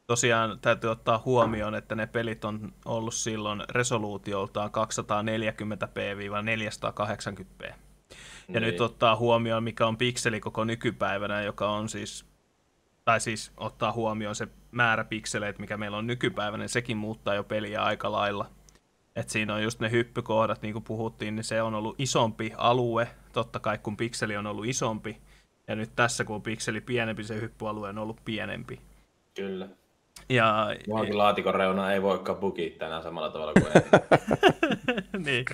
[0.07, 7.67] tosiaan täytyy ottaa huomioon, että ne pelit on ollut silloin resoluutioltaan 240p-480p.
[7.69, 7.75] Ja
[8.49, 8.63] niin.
[8.63, 12.27] nyt ottaa huomioon, mikä on pikseli koko nykypäivänä, joka on siis,
[13.05, 17.45] tai siis ottaa huomioon se määrä pikseleitä, mikä meillä on nykypäivänä, niin sekin muuttaa jo
[17.45, 18.51] peliä aika lailla.
[19.17, 23.09] Et siinä on just ne hyppykohdat, niin kuin puhuttiin, niin se on ollut isompi alue,
[23.33, 25.21] totta kai kun pikseli on ollut isompi,
[25.69, 28.81] ja nyt tässä kun on pikseli pienempi, se hyppyalue on ollut pienempi.
[29.37, 29.69] Kyllä.
[30.29, 35.23] Ja, Muakin laatikon reuna ei voi bugiittaa enää samalla tavalla kuin ennen.
[35.25, 35.45] niin.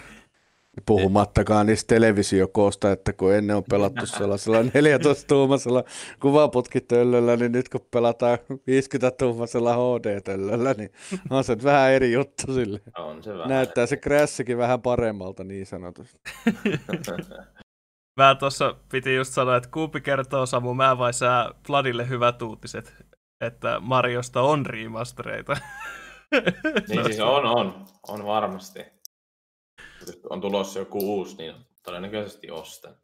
[0.86, 5.84] Puhumattakaan niistä televisiokoosta, että kun ennen on pelattu sellaisella 14-tuumaisella
[6.20, 10.92] kuvaputkitöllöllä, niin nyt kun pelataan 50-tuumaisella HD-töllöllä, niin
[11.30, 12.80] on se vähän eri juttu sille.
[12.98, 13.48] On se vähän.
[13.48, 16.20] Näyttää se Crashikin vähän paremmalta niin sanotusti.
[18.20, 22.94] Mä tuossa piti just sanoa, että kumpi kertoo Samu, mä vai sä Vladille hyvät uutiset,
[23.40, 25.56] että Mariosta on remastereita.
[26.88, 28.99] niin siis on, on, on varmasti.
[30.30, 32.94] On tulossa joku uusi, niin todennäköisesti ostan.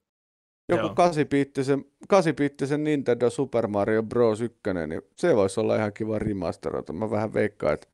[0.69, 4.41] Joku 8-biittisen Nintendo Super Mario Bros.
[4.41, 6.93] 1, niin se voisi olla ihan kiva remasteroita.
[6.93, 7.89] Mä vähän veikkaan, että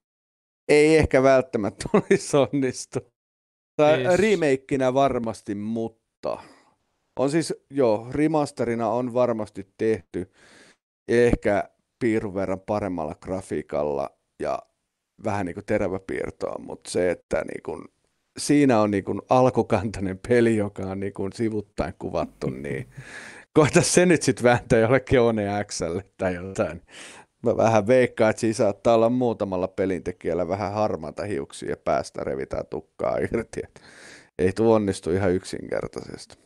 [0.68, 3.00] ei ehkä välttämättä olisi onnistu.
[3.76, 6.38] Tai remakeinä varmasti, mutta
[7.18, 10.32] on siis, joo, remasterina on varmasti tehty
[11.08, 14.10] ehkä piirun verran paremmalla grafiikalla
[14.42, 14.58] ja
[15.24, 17.84] vähän niin kuin teräväpiirtoa, mutta se, että niin kuin,
[18.38, 22.88] siinä on niin kuin alkukantainen peli, joka on niin kuin sivuttain kuvattu, niin
[23.52, 26.82] koita se nyt sitten vääntää jollekin One Xlle tai jotain.
[27.42, 32.66] Mä vähän veikkaan, että siinä saattaa olla muutamalla pelintekijällä vähän harmaata hiuksia ja päästä revitään
[32.70, 33.62] tukkaa irti.
[34.38, 36.41] Ei tuo onnistu ihan yksinkertaisesti.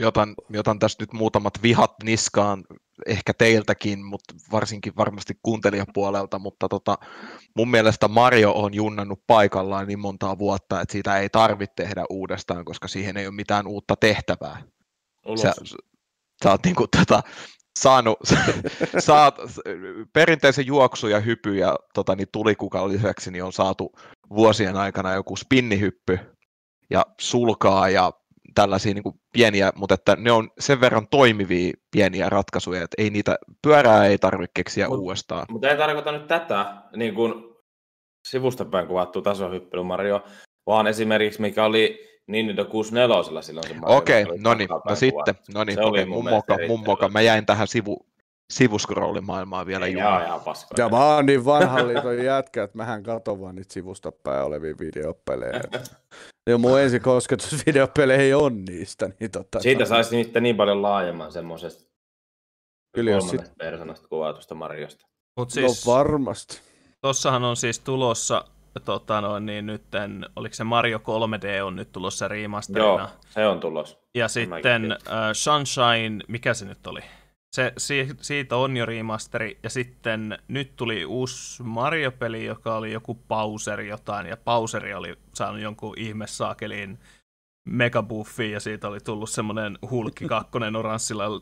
[0.00, 2.64] Mä otan, mä otan tässä nyt muutamat vihat niskaan,
[3.06, 6.98] ehkä teiltäkin, mutta varsinkin varmasti kuuntelijapuolelta, mutta tota,
[7.56, 12.64] mun mielestä Mario on junnannut paikallaan niin montaa vuotta, että siitä ei tarvitse tehdä uudestaan,
[12.64, 14.62] koska siihen ei ole mitään uutta tehtävää.
[15.26, 15.40] Ulos.
[15.40, 15.54] Sä,
[16.44, 17.22] sä oot niinku tota,
[17.78, 18.18] saanut,
[18.98, 19.36] saat,
[20.12, 23.92] perinteisen juoksu ja hypy ja tota, niin tulikukan lisäksi niin on saatu
[24.30, 26.18] vuosien aikana joku spinnihyppy
[26.90, 28.12] ja sulkaa ja
[28.54, 33.10] tällaisia niin kuin pieniä, mutta että ne on sen verran toimivia pieniä ratkaisuja, että ei
[33.10, 35.46] niitä, pyörää ei tarvitse keksiä Mut- uudestaan.
[35.50, 37.34] Mutta ei tarkoita nyt tätä niin kuin
[38.28, 40.24] sivustapäin kuvattu tasohyppely Mario,
[40.66, 43.96] vaan esimerkiksi mikä oli Nintendo 64 silloin se Mario.
[43.96, 47.68] Okei, no niin, no sitten, no niin, okei, mun moka, mun moka, mä jäin tähän
[47.68, 48.06] sivu,
[48.52, 50.24] sivuscrollimaailmaan vielä Ei, juuri.
[50.24, 50.84] ihan paskoja.
[50.84, 54.74] Ja mä oon niin vanhan liiton jätkä, että mähän katon vaan niitä sivusta päin olevia
[54.78, 55.60] videopelejä.
[56.50, 59.10] Ja mun ensi kosketus videopeleihin on niistä.
[59.20, 61.92] Niin tota, Siitä saisi niistä niin paljon laajemman semmoisesta
[62.94, 65.06] Kyllä, jos kolmannesta persoonasta kuvatusta Mariosta.
[65.36, 66.60] Mut No siis, varmasti.
[67.00, 68.44] tossahan on siis tulossa,
[68.84, 72.86] tota noin, niin nytten, oliko se Mario 3D on nyt tulossa remasterina.
[72.86, 73.98] Joo, se on tulos.
[74.14, 74.98] Ja mäkin sitten uh,
[75.32, 77.00] Sunshine, mikä se nyt oli?
[77.56, 83.14] Se, si, siitä on jo remasteri, ja sitten nyt tuli uusi Mario-peli, joka oli joku
[83.14, 86.98] Bowser jotain, ja Bowseri oli saanut jonkun ihmessaakelin
[87.68, 91.24] megabuffi, ja siitä oli tullut semmoinen hulkki kakkonen oranssilla,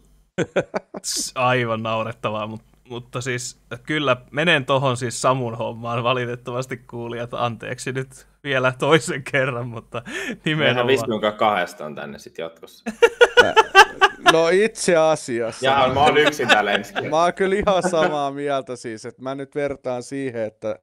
[1.35, 8.27] aivan naurettavaa, mutta, mutta siis kyllä menen tohon siis Samun hommaan, valitettavasti kuulijat, anteeksi nyt
[8.45, 10.87] vielä toisen kerran, mutta Mehän nimenomaan.
[10.87, 12.85] Visnunkaan kahdestaan tänne sitten jatkossa.
[14.33, 15.67] No itse asiassa.
[15.67, 16.93] Ja mä oon yksin täällä ensi.
[17.11, 20.79] Mä oon kyllä ihan samaa mieltä siis, että mä nyt vertaan siihen, että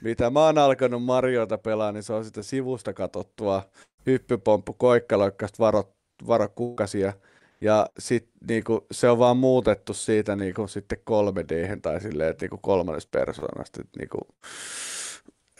[0.00, 3.62] mitä mä oon alkanut Mariota pelaa, niin se on sitä sivusta katsottua
[4.06, 5.94] hyppypomppu, koikkaloikkasta varo,
[6.26, 7.12] varo kukasia.
[7.60, 12.58] Ja sit niinku, se on vaan muutettu siitä niinku, sitten 3D tai silleen, että niinku
[12.62, 13.82] kolmannesta persoonasta.
[13.98, 14.18] Niinku,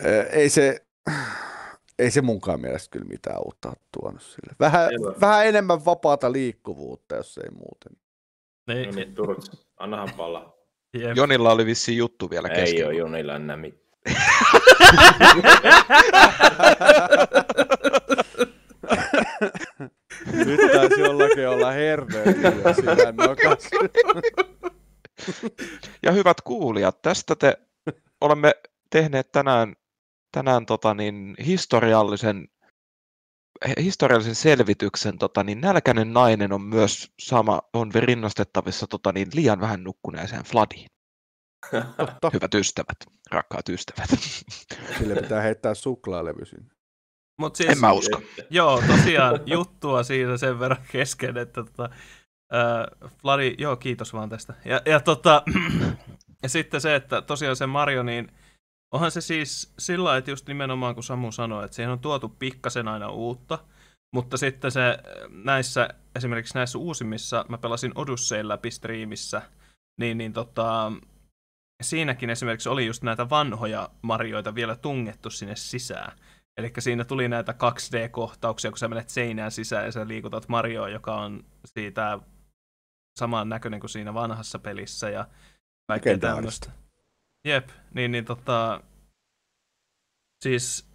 [0.04, 0.84] ää, ei se,
[1.98, 4.56] ei se munkaan mielestä kyllä mitään uutta ole tuonut sille.
[4.61, 7.92] Vähän, Ei vähän enemmän vapaata liikkuvuutta, jos ei muuten.
[8.66, 10.56] Niin, No niin, Turks, annahan palaa.
[10.94, 11.16] jep.
[11.16, 12.87] Jonilla oli vissiin juttu vielä Ei kesken.
[12.87, 13.87] ole Junilla enää mitään.
[20.46, 21.72] Nyt taisi jollakin olla
[23.12, 23.70] nokas.
[26.02, 27.59] Ja hyvät kuulijat, tästä te
[28.20, 28.54] olemme
[28.90, 29.76] tehneet tänään,
[30.37, 32.49] tänään tota niin, historiallisen,
[33.81, 35.18] historiallisen selvityksen.
[35.18, 40.87] Tota niin, nälkäinen nainen on myös sama, on rinnastettavissa tota niin, liian vähän nukkuneeseen Fladiin.
[41.96, 42.31] Totta.
[42.33, 42.96] Hyvät ystävät,
[43.31, 44.11] rakkaat ystävät.
[44.99, 46.70] Sille pitää heittää suklaalevy sinne.
[47.38, 48.22] Mut siis, En mä usko.
[48.51, 51.85] Joo, tosiaan juttua siinä sen verran kesken, että tota,
[52.55, 54.55] äh, Vladi, joo, kiitos vaan tästä.
[54.64, 55.42] Ja, ja, tota,
[56.42, 58.33] ja sitten se, että tosiaan se Mario, niin
[58.96, 62.88] onhan se siis sillä että just nimenomaan kun Samu sanoi, että siihen on tuotu pikkasen
[62.88, 63.59] aina uutta,
[64.14, 69.42] mutta sitten se näissä, esimerkiksi näissä uusimmissa, mä pelasin Odyssey läpi striimissä,
[70.00, 70.92] niin, niin tota,
[71.82, 76.18] siinäkin esimerkiksi oli just näitä vanhoja Marioita vielä tungettu sinne sisään.
[76.56, 81.14] Eli siinä tuli näitä 2D-kohtauksia, kun sä menet seinään sisään ja sä liikutat Marioa, joka
[81.16, 82.18] on siitä
[83.18, 85.26] saman näköinen kuin siinä vanhassa pelissä ja
[85.88, 86.86] kaikkea tämmöistä.
[87.46, 88.80] Jep, niin, niin tota,
[90.42, 90.88] siis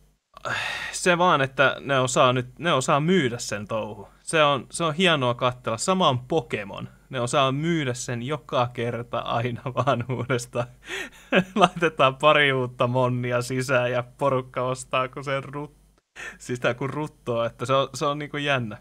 [0.92, 4.08] se vaan, että ne osaa nyt, ne osaa myydä sen touhu.
[4.24, 5.78] Se on, se on hienoa katsella.
[5.78, 6.90] Sama on Pokemon.
[7.10, 10.68] Ne osaa myydä sen joka kerta aina vaan uudestaan.
[11.56, 15.76] Laitetaan pari uutta monnia sisään ja porukka ostaa kun sen rut,
[16.38, 18.78] sitä kun ruttoa, että se on, se on niinku jännä.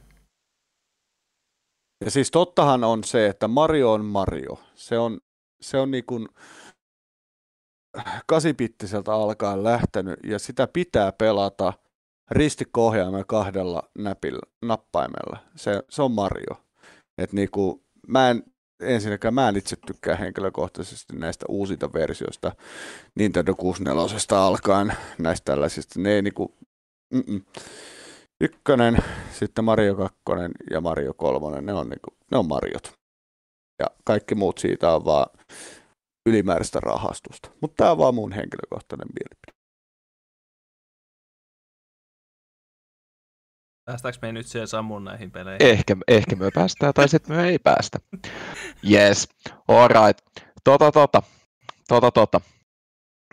[2.04, 4.60] Ja siis tottahan on se, että Mario on Mario.
[4.74, 5.18] Se on,
[5.60, 6.28] se on niin kuin
[8.26, 11.72] kasipittiseltä alkaen lähtenyt ja sitä pitää pelata
[12.30, 15.38] ristikko-ohjaimella kahdella näpillä, nappaimella.
[15.56, 16.62] Se, se on Mario.
[17.18, 18.44] Et niin kuin, mä en,
[18.80, 22.52] ensinnäkään mä en itse tykkää henkilökohtaisesti näistä uusinta versioista
[23.14, 26.00] Nintendo 64 alkaen näistä tällaisista.
[26.00, 26.54] Ne ei niinku,
[27.14, 27.42] mm-mm.
[28.40, 28.96] ykkönen,
[29.32, 30.18] sitten Mario 2
[30.70, 32.92] ja Mario 3, ne on, niinku, ne on Mariot.
[33.78, 35.26] Ja kaikki muut siitä on vaan
[36.26, 37.50] ylimääräistä rahastusta.
[37.60, 39.60] Mutta tämä on vaan mun henkilökohtainen mielipide.
[43.84, 45.66] Päästäänkö me nyt siihen Samun näihin peleihin?
[45.66, 47.98] Ehkä, ehkä me päästään tai sitten me ei päästä.
[48.90, 49.28] Yes,
[49.68, 50.18] alright.
[50.64, 51.22] Tota, tota,
[51.88, 52.40] tota, tota.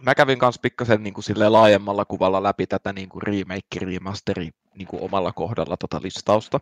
[0.01, 4.49] Mä kävin kanssa pikkasen niin kuin silleen laajemmalla kuvalla läpi tätä niin kuin remake, remasteri
[4.75, 6.59] niin kuin omalla kohdalla tota listausta.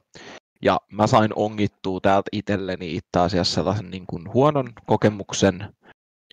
[0.61, 5.75] Ja mä sain ongittua täältä itselleni itse asiassa sellaisen niin kuin huonon kokemuksen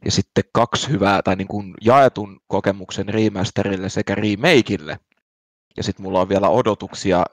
[0.05, 4.99] ja sitten kaksi hyvää tai niin kuin jaetun kokemuksen remasterille sekä remakeille.
[5.77, 7.25] Ja sitten mulla on vielä odotuksia,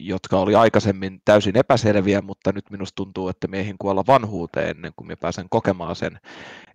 [0.00, 5.06] jotka oli aikaisemmin täysin epäselviä, mutta nyt minusta tuntuu, että meihin kuolla vanhuuteen ennen kuin
[5.06, 6.20] mä pääsen kokemaan sen.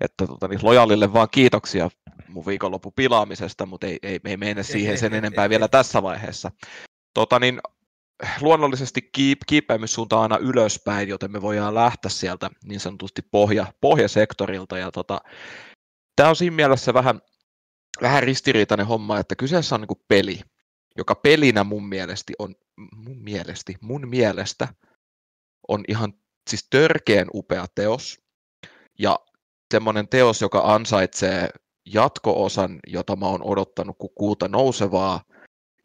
[0.02, 1.89] Että tota, niin lojaalille vaan kiitoksia
[2.28, 6.52] mun viikonloppu pilaamisesta, mutta ei, ei, ei mene siihen sen enempää vielä tässä vaiheessa.
[7.13, 7.60] Tota, niin,
[8.42, 9.40] luonnollisesti kiip,
[10.20, 14.78] aina ylöspäin, joten me voidaan lähteä sieltä niin sanotusti pohja, pohjasektorilta.
[14.78, 15.22] Ja tota,
[16.16, 17.22] tämä on siinä mielessä vähän,
[18.02, 20.40] vähän ristiriitainen homma, että kyseessä on niin peli,
[20.98, 22.56] joka pelinä mun mielestä on,
[22.96, 24.68] mun mielestä, mun mielestä
[25.68, 26.14] on ihan
[26.50, 28.22] siis törkeän upea teos.
[29.00, 29.20] Ja
[29.72, 31.50] semmoinen teos, joka ansaitsee
[31.86, 35.24] jatko-osan, jota mä oon odottanut kuin kuuta nousevaa,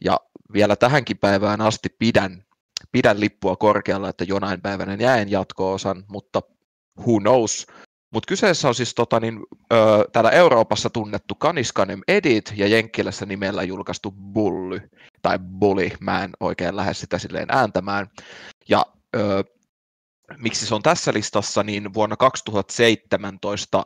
[0.04, 0.20] ja
[0.52, 2.44] vielä tähänkin päivään asti pidän,
[2.92, 6.42] pidän lippua korkealla, että jonain päivänä jäen jatko-osan, mutta
[6.98, 7.66] who knows.
[8.10, 9.40] Mutta kyseessä on siis tota, niin,
[9.72, 9.76] ö,
[10.12, 14.90] täällä Euroopassa tunnettu Kaniskanem Edit ja Jenkkilässä nimellä julkaistu Bully,
[15.22, 18.06] tai Bully, mä en oikein lähde sitä silleen ääntämään.
[18.68, 19.44] Ja ö,
[20.38, 23.84] miksi se on tässä listassa, niin vuonna 2017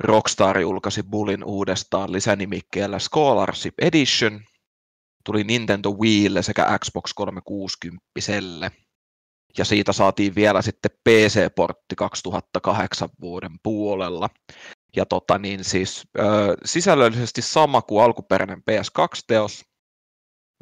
[0.00, 4.40] Rockstar julkaisi Bullin uudestaan lisänimikkeellä Scholarship Edition,
[5.24, 8.02] tuli Nintendo Wiille sekä Xbox 360
[9.58, 14.30] ja siitä saatiin vielä sitten PC-portti 2008 vuoden puolella.
[14.96, 16.22] Ja tota niin siis ö,
[16.64, 19.64] sisällöllisesti sama kuin alkuperäinen PS2-teos,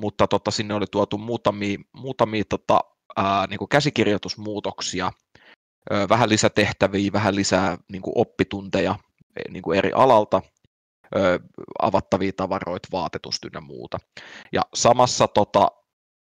[0.01, 2.81] mutta tota, sinne oli tuotu muutamia, muutamia tota,
[3.17, 5.13] ää, niin kuin käsikirjoitusmuutoksia,
[5.93, 8.95] ö, vähän lisätehtäviä, vähän lisää niin kuin oppitunteja
[9.37, 10.43] e, niin kuin eri alalta,
[11.17, 11.39] ö,
[11.83, 13.99] avattavia tavaroita, vaatetusta ynnä muuta.
[14.53, 15.71] Ja samassa tota,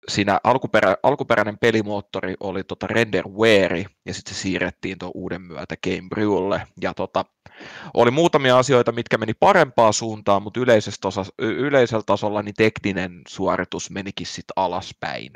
[0.08, 6.66] siinä alkuperä, alkuperäinen pelimoottori oli tota renderware ja sitten se siirrettiin tuon uuden myötä Gamebrewlle
[6.80, 7.24] ja tota,
[7.94, 10.60] oli muutamia asioita, mitkä meni parempaan suuntaan, mutta
[11.04, 15.32] osa, yleisellä tasolla niin tekninen suoritus menikin sitten alaspäin.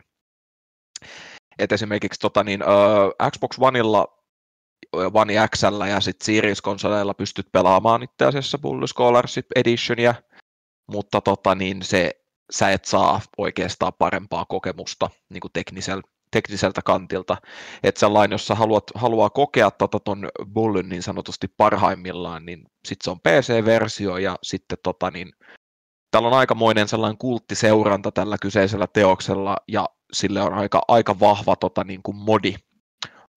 [1.58, 4.21] Et esimerkiksi tota, niin, uh, Xbox Oneilla
[4.92, 10.14] One X ja sitten Series-konsoleilla pystyt pelaamaan itse asiassa Bully Scholarship Editionia,
[10.92, 12.10] mutta tota, niin se
[12.52, 17.36] sä et saa oikeastaan parempaa kokemusta niin kuin teknisel, tekniseltä kantilta.
[17.82, 23.04] Että sellainen, jos sä haluat, haluaa kokea tota ton Bullyn niin sanotusti parhaimmillaan, niin sitten
[23.04, 25.32] se on PC-versio ja sitten tota niin,
[26.10, 31.84] täällä on aikamoinen sellainen kulttiseuranta tällä kyseisellä teoksella ja sille on aika, aika vahva tota,
[31.84, 32.54] niin kuin modi,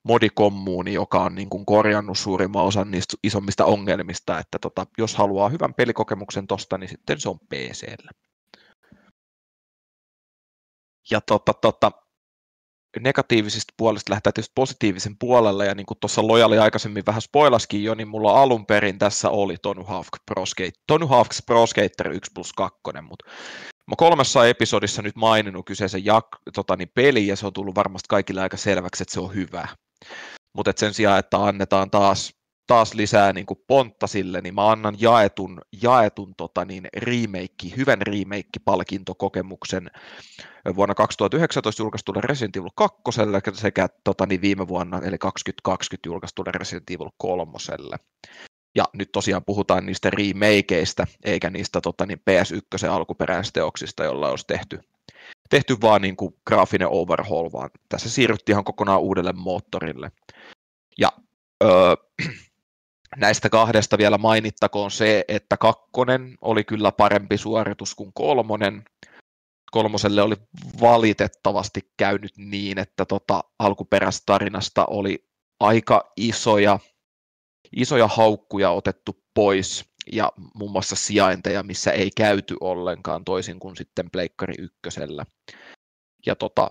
[0.05, 5.49] modikommuuni, joka on niin kuin korjannut suurimman osan niistä isommista ongelmista, että tota, jos haluaa
[5.49, 8.11] hyvän pelikokemuksen tosta, niin sitten se on PCllä.
[11.11, 11.91] Ja tota, tota,
[12.99, 17.95] negatiivisista puolista lähtee tietysti positiivisen puolelle, ja niin kuin tuossa Lojali aikaisemmin vähän spoilaskin jo,
[17.95, 22.31] niin mulla alun perin tässä oli Tony Hawk Pro, Skate, Tony Hawk's Pro Skater 1
[22.33, 23.25] plus 2, mutta
[23.87, 28.07] mä kolmessa episodissa nyt maininnut kyseisen jak- tota, niin peli, ja se on tullut varmasti
[28.09, 29.67] kaikille aika selväksi, että se on hyvä.
[30.53, 32.33] Mutta sen sijaan, että annetaan taas
[32.67, 38.01] taas lisää niin kuin pontta sille, niin mä annan jaetun, jaetun tota niin, remake, hyvän
[38.01, 39.91] remake-palkintokokemuksen
[40.75, 43.01] vuonna 2019 julkaistulle Resident Evil 2
[43.53, 47.51] sekä tota niin, viime vuonna, eli 2020 julkaistulle Resident Evil 3.
[48.75, 54.79] Ja nyt tosiaan puhutaan niistä remakeista, eikä niistä tota, niin PS1 alkuperäisteoksista, jolla olisi tehty,
[55.49, 60.11] tehty vaan niin kuin graafinen overhaul, vaan tässä siirryttiin ihan kokonaan uudelle moottorille.
[60.99, 61.11] Ja
[61.63, 61.95] öö,
[63.17, 68.83] näistä kahdesta vielä mainittakoon se, että kakkonen oli kyllä parempi suoritus kuin kolmonen.
[69.71, 70.35] Kolmoselle oli
[70.81, 75.27] valitettavasti käynyt niin, että tota, alkuperäistarinasta oli
[75.59, 76.79] aika isoja,
[77.75, 84.11] isoja haukkuja otettu pois ja muun muassa sijainteja, missä ei käyty ollenkaan toisin kuin sitten
[84.11, 85.25] Pleikkari ykkösellä.
[86.25, 86.69] Ja tota,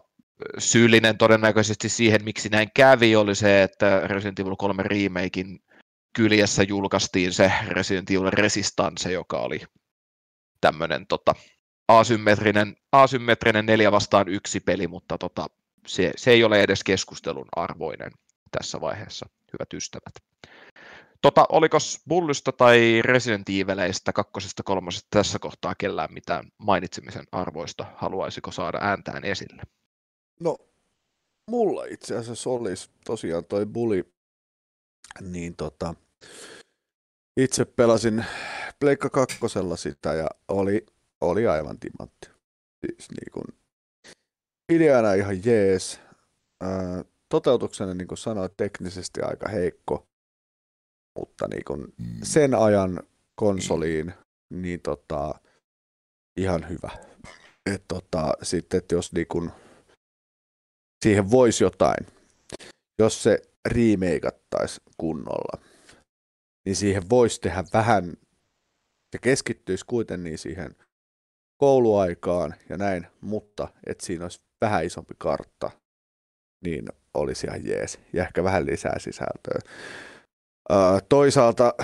[0.59, 5.61] syyllinen todennäköisesti siihen, miksi näin kävi, oli se, että Resident Evil 3 remakein
[6.13, 9.61] kyljessä julkaistiin se Resident Evil Resistance, joka oli
[10.61, 11.35] tämmöinen tota,
[11.89, 15.47] asymmetrinen, asymmetrinen neljä vastaan yksi peli, mutta tota,
[15.87, 18.13] se, se ei ole edes keskustelun arvoinen
[18.51, 20.15] tässä vaiheessa, hyvät ystävät.
[21.25, 27.87] Tota, oliko Bullysta tai Resident Evileistä kakkosesta kolmosesta tässä kohtaa kellään mitään mainitsemisen arvoista?
[27.97, 29.63] Haluaisiko saada ääntään esille?
[30.41, 30.57] No,
[31.51, 34.13] mulla itse asiassa olisi tosiaan toi Bully,
[35.21, 35.95] niin tota,
[37.37, 38.25] itse pelasin
[38.81, 40.87] Pleikka kakkosella sitä ja oli,
[41.21, 42.29] oli aivan timantti.
[42.87, 43.45] Siis niin kuin,
[44.73, 46.01] ideana ihan jees.
[46.61, 50.07] Ää, toteutuksena, niin kuin sanoit, teknisesti aika heikko,
[51.19, 53.03] mutta niin kuin sen ajan
[53.35, 54.15] konsoliin,
[54.51, 55.35] niin tota,
[56.37, 56.91] ihan hyvä.
[57.75, 59.51] Et tota, sitten, että jos niin kuin,
[61.05, 62.07] siihen voisi jotain,
[62.99, 65.65] jos se remakeattaisi kunnolla,
[66.65, 68.13] niin siihen voisi tehdä vähän,
[69.13, 70.77] se keskittyisi kuitenkin siihen
[71.57, 75.71] kouluaikaan ja näin, mutta että siinä olisi vähän isompi kartta,
[76.65, 76.85] niin
[77.15, 77.99] olisi ihan jees.
[78.13, 79.59] Ja ehkä vähän lisää sisältöä.
[81.09, 81.75] Toisaalta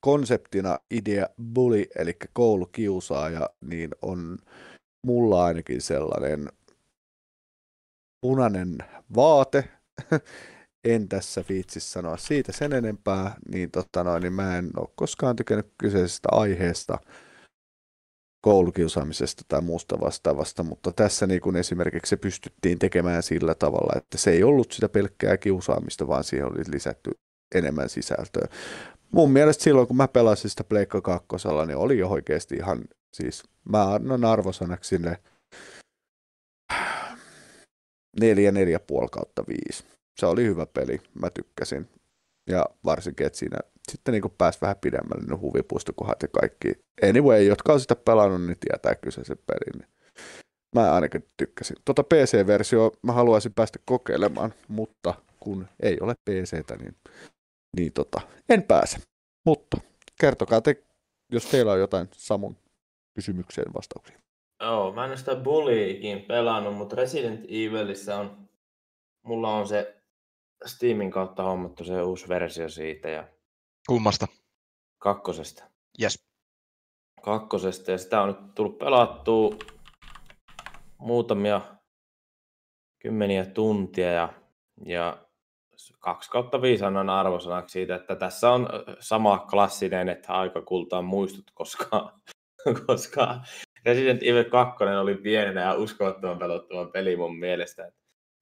[0.00, 4.38] konseptina idea bully, eli koulukiusaaja, niin on
[5.02, 6.48] mulla ainakin sellainen
[8.20, 8.78] punainen
[9.16, 9.68] vaate.
[10.84, 15.36] en tässä viitsi sanoa siitä sen enempää, niin, tota noin, niin mä en ole koskaan
[15.36, 16.98] tykännyt kyseisestä aiheesta
[18.40, 24.18] koulukiusaamisesta tai muusta vastaavasta, mutta tässä niin kun esimerkiksi se pystyttiin tekemään sillä tavalla, että
[24.18, 27.10] se ei ollut sitä pelkkää kiusaamista, vaan siihen oli lisätty
[27.54, 28.48] enemmän sisältöä.
[29.12, 31.26] Mun mielestä silloin, kun mä pelasin sitä Pleikka 2,
[31.66, 32.84] niin oli jo oikeasti ihan,
[33.16, 35.16] siis mä annan arvosanaksi sinne
[38.20, 39.84] neljä, neljä puoli kautta viisi.
[40.20, 41.88] Se oli hyvä peli, mä tykkäsin.
[42.50, 43.58] Ja varsinkin, että siinä
[43.92, 46.72] sitten niin pääsi vähän pidemmälle ne huvipuistokohat ja kaikki.
[47.08, 49.78] Anyway, jotka on sitä pelannut, niin tietää kyseisen pelin.
[49.78, 49.88] Niin
[50.74, 51.76] mä ainakin tykkäsin.
[51.84, 56.96] Tota PC-versio mä haluaisin päästä kokeilemaan, mutta kun ei ole PCtä, niin,
[57.76, 58.98] niin tota, en pääse.
[59.46, 59.76] Mutta
[60.20, 60.84] kertokaa te,
[61.32, 62.56] jos teillä on jotain Samun
[63.14, 64.18] kysymykseen vastauksia.
[64.60, 68.48] Joo, mä en ole sitä Bullyikin pelannut, mutta Resident Evilissä on,
[69.22, 70.02] mulla on se
[70.66, 73.28] Steamin kautta hommattu se uusi versio siitä ja
[73.88, 74.26] Kummasta?
[74.98, 75.64] kakkosesta.
[76.02, 76.26] Yes.
[77.22, 79.56] Kakkosesta ja sitä on nyt tullut pelattua
[80.98, 81.60] muutamia
[82.98, 84.32] kymmeniä tuntia ja,
[84.86, 85.25] ja
[85.98, 88.68] 2 kautta 5 annan arvosanaksi siitä, että tässä on
[89.00, 92.12] sama klassinen, että aika kultaan muistut, koska,
[92.86, 93.40] koska
[93.84, 97.82] Resident Evil 2 oli pienenä ja uskomattoman pelottavan peli mun mielestä.
[97.82, 97.92] Me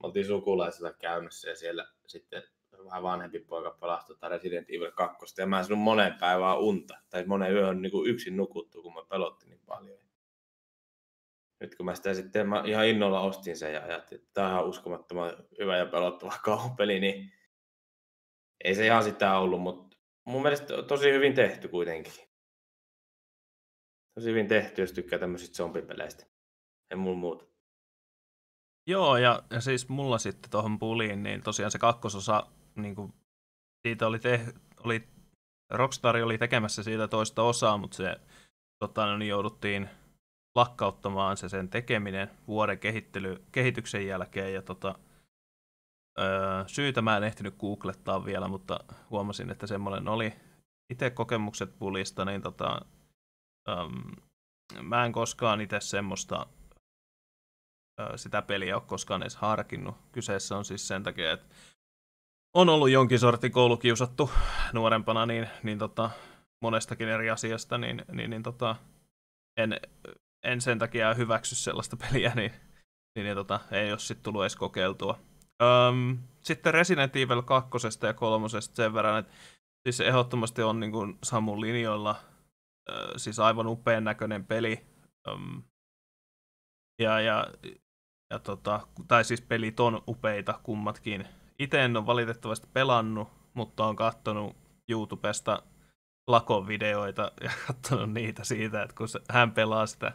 [0.03, 2.43] oltiin sukulaisilla käymässä ja siellä sitten
[2.85, 5.35] vähän vanhempi poika pelasi tota Resident Evil 2.
[5.39, 6.95] Ja mä en moneen päivään unta.
[7.11, 9.99] Tai moneen yöhön niin kuin yksin nukuttu, kun mä pelotti niin paljon.
[11.65, 14.69] Nyt kun mä sitä sitten mä ihan innolla ostin sen ja ajattelin, että tämä on
[14.69, 17.33] uskomattoman hyvä ja pelottava kauhupeli, niin
[18.65, 19.97] ei se ihan sitä ollut, mutta
[20.27, 22.13] mun mielestä tosi hyvin tehty kuitenkin.
[24.15, 26.27] Tosi hyvin tehty, jos tykkää tämmöisistä zombipeleistä.
[26.91, 27.45] En mulla muuta.
[28.87, 33.13] Joo, ja, ja siis mulla sitten tuohon puliin, niin tosiaan se kakkososa, niin kuin,
[33.87, 34.41] siitä oli, te,
[34.85, 35.09] oli,
[35.71, 38.17] Rockstar oli tekemässä siitä toista osaa, mutta se
[38.79, 39.89] tota, no niin jouduttiin
[40.55, 44.95] lakkauttamaan se sen tekeminen vuoden kehittely, kehityksen jälkeen, ja tota,
[46.19, 48.81] öö, syytä mä en ehtinyt googlettaa vielä, mutta
[49.11, 50.33] huomasin, että semmoinen oli
[50.93, 52.81] itse kokemukset pulista, niin tota,
[53.69, 54.17] Um,
[54.83, 56.47] mä en koskaan itse semmoista
[58.01, 59.97] ö, sitä peliä ole koskaan edes harkinnut.
[60.13, 61.55] Kyseessä on siis sen takia, että
[62.55, 64.31] on ollut jonkin sortin koulukiusattu
[64.73, 66.11] nuorempana, niin, niin tota,
[66.63, 68.77] monestakin eri asiasta, niin, niin, niin tota,
[69.57, 69.81] en,
[70.45, 72.53] en sen takia hyväksy sellaista peliä, niin,
[73.15, 75.19] niin, niin tota, ei ole sitten tullut edes kokeiltua.
[75.63, 77.71] Öm, sitten Resident Evil 2
[78.03, 79.33] ja 3 sen verran, että
[79.89, 82.17] siis ehdottomasti on niin kuin Samun linjoilla–
[83.17, 84.87] siis aivan upean näköinen peli.
[87.03, 87.47] ja, ja,
[88.31, 91.29] ja tota, tai siis pelit on upeita kummatkin.
[91.59, 94.57] Itse en ole valitettavasti pelannut, mutta on katsonut
[94.89, 95.63] YouTubesta
[96.27, 100.13] Lakon videoita ja katsonut niitä siitä, että kun hän pelaa sitä.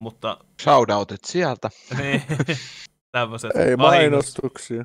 [0.00, 0.38] Mutta...
[0.62, 1.70] Shoutoutit sieltä.
[1.98, 2.22] niin,
[3.12, 4.84] tämmöiset Ei mainostuksia.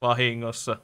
[0.00, 0.76] Vahingossa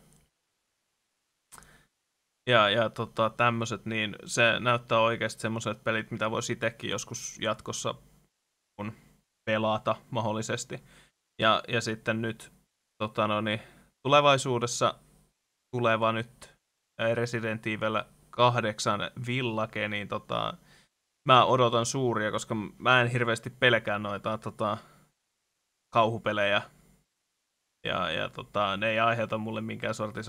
[2.47, 7.95] ja, ja tota, tämmöiset, niin se näyttää oikeasti semmoiset pelit, mitä voisi itsekin joskus jatkossa
[8.77, 8.93] kun
[9.45, 10.83] pelata mahdollisesti.
[11.39, 12.53] Ja, ja sitten nyt
[13.03, 13.61] tota no, niin,
[14.03, 14.95] tulevaisuudessa
[15.77, 16.55] tuleva nyt
[17.15, 20.57] Resident Evil 8 villake, niin tota,
[21.25, 24.79] mä odotan suuria, koska mä en hirveästi pelkää noita tota,
[25.93, 26.63] kauhupelejä.
[27.87, 30.25] Ja, ja tota, ne ei aiheuta mulle minkään sortin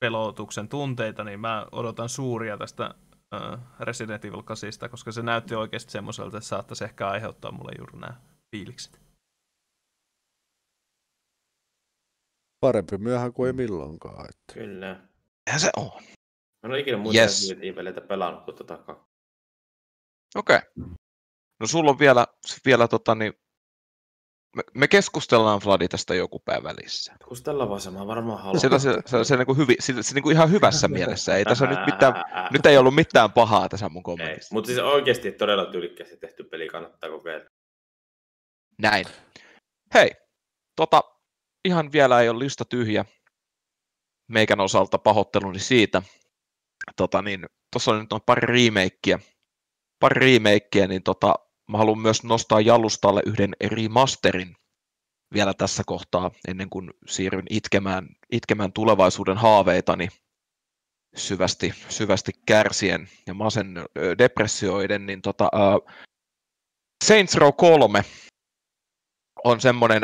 [0.00, 2.94] pelotuksen tunteita, niin mä odotan suuria tästä
[3.34, 7.98] uh, Resident Evil 8, koska se näytti oikeasti semmoiselta, että saattaisi ehkä aiheuttaa mulle juuri
[7.98, 8.20] nämä
[8.50, 9.00] fiilikset.
[12.60, 14.26] Parempi myöhään kuin ei milloinkaan.
[14.28, 14.54] Että.
[14.54, 15.00] Kyllä.
[15.46, 16.02] Eihän se on.
[16.02, 17.50] Mä en ole ikinä muita yes.
[17.50, 18.78] Resident pelannut kuin tota
[20.34, 20.56] Okei.
[20.56, 20.94] Okay.
[21.60, 22.26] No sulla on vielä,
[22.64, 23.32] vielä tota, niin,
[24.56, 27.16] me, me keskustellaan Vladi tästä joku päivä lisää.
[27.28, 28.60] Kustella vaan se, mä varmaan haluan.
[28.60, 31.36] Sillä se, se, se, niin kuin hyvi, se, se niin kuin ihan hyvässä mielessä.
[31.36, 32.14] Ei tässä nyt, mitään,
[32.52, 34.54] nyt ei ollut mitään pahaa tässä mun kommentissa.
[34.54, 37.50] Mutta siis oikeasti todella tyylikkästi tehty peli, kannattaa kokeilla.
[38.78, 39.06] Näin.
[39.94, 40.10] Hei,
[40.76, 41.02] tota,
[41.64, 43.04] ihan vielä ei ole lista tyhjä
[44.28, 46.02] meikän osalta pahoitteluni siitä.
[46.96, 49.18] Tota, niin, tuossa on nyt noin pari remakeä,
[50.00, 51.34] pari remakeä, niin tota,
[51.70, 54.56] mä haluan myös nostaa jalustalle yhden remasterin
[55.34, 60.08] vielä tässä kohtaa, ennen kuin siirryn itkemään, itkemään tulevaisuuden haaveitani
[61.16, 63.74] syvästi, syvästi kärsien ja masen
[64.18, 65.92] depressioiden, niin tota, uh,
[67.04, 68.04] Saints Row 3
[69.44, 70.02] on semmoinen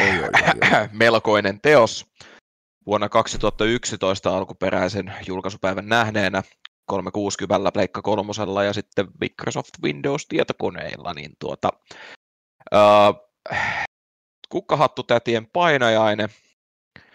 [0.00, 0.88] Oi, oi, oi, oi.
[0.92, 2.06] melkoinen teos.
[2.86, 6.42] Vuonna 2011 alkuperäisen julkaisupäivän nähneenä
[6.86, 11.70] 360 Pleikka kolmosella ja sitten Microsoft Windows-tietokoneilla, niin tuota,
[12.72, 13.14] ää,
[14.48, 16.28] kukkahattutätien painajainen,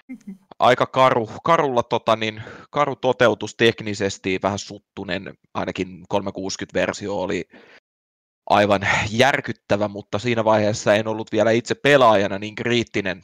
[0.60, 7.50] aika karu, karulla tota, niin, karu toteutus teknisesti, vähän suttunen, ainakin 360-versio oli
[8.50, 13.24] aivan järkyttävä, mutta siinä vaiheessa en ollut vielä itse pelaajana niin kriittinen,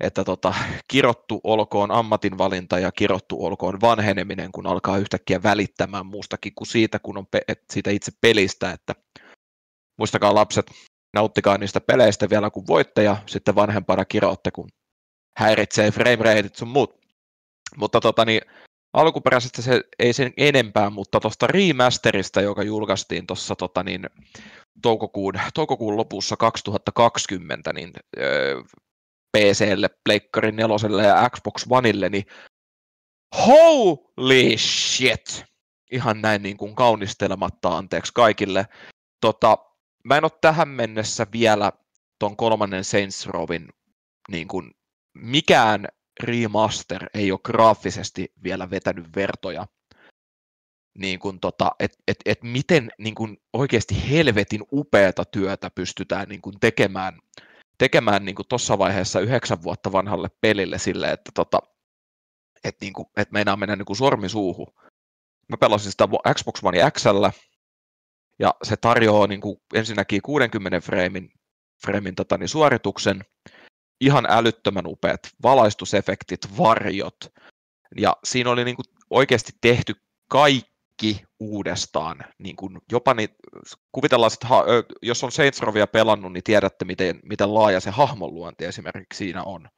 [0.00, 0.54] että tota,
[0.88, 7.18] kirottu olkoon ammatinvalinta ja kirottu olkoon vanheneminen, kun alkaa yhtäkkiä välittämään muustakin kuin siitä, kun
[7.18, 8.94] on pe- siitä itse pelistä, että
[9.98, 10.70] muistakaa lapset,
[11.14, 14.68] nauttikaa niistä peleistä vielä kun voitte ja sitten vanhempana kiroatte, kun
[15.36, 17.00] häiritsee frame rateit sun muut.
[17.76, 18.40] Mutta tota, niin,
[18.92, 24.06] alkuperäisestä se ei sen enempää, mutta tuosta remasterista, joka julkaistiin tuossa tota, niin,
[24.82, 28.62] toukokuun, toukokuun lopussa 2020, niin öö,
[29.36, 32.24] PClle, Pleikkarin neloselle ja Xbox Oneille, niin
[33.46, 35.44] holy shit!
[35.92, 38.66] Ihan näin niin kuin kaunistelematta anteeksi kaikille.
[39.20, 39.58] Tota,
[40.04, 41.72] mä en ole tähän mennessä vielä
[42.18, 43.68] ton kolmannen Saints Rowin
[44.30, 44.70] niin kuin
[45.14, 45.86] mikään
[46.22, 49.66] remaster ei ole graafisesti vielä vetänyt vertoja.
[50.98, 56.42] Niin kuin tota, et, et, et miten niin kuin oikeasti helvetin upeata työtä pystytään niin
[56.42, 57.18] kuin tekemään
[57.80, 61.58] tekemään niin tuossa vaiheessa yhdeksän vuotta vanhalle pelille sille, että tota,
[62.64, 64.66] et niin kuin, et meinaa mennä niin kuin sormi suuhun.
[65.48, 67.26] Mä pelasin sitä Xbox One XL,
[68.38, 71.32] ja se tarjoaa niin kuin ensinnäkin 60 framein,
[71.86, 73.24] framein tota, niin suorituksen,
[74.00, 77.16] ihan älyttömän upeat valaistusefektit, varjot,
[77.96, 79.94] ja siinä oli niin kuin oikeasti tehty
[80.28, 80.69] kaikki
[81.40, 82.24] uudestaan.
[82.38, 83.28] Niin kuin jopa niin,
[83.92, 84.48] kuvitellaan, että
[85.02, 89.68] jos on Saints Rowia pelannut, niin tiedätte, miten, miten laaja se hahmonluonti esimerkiksi siinä on,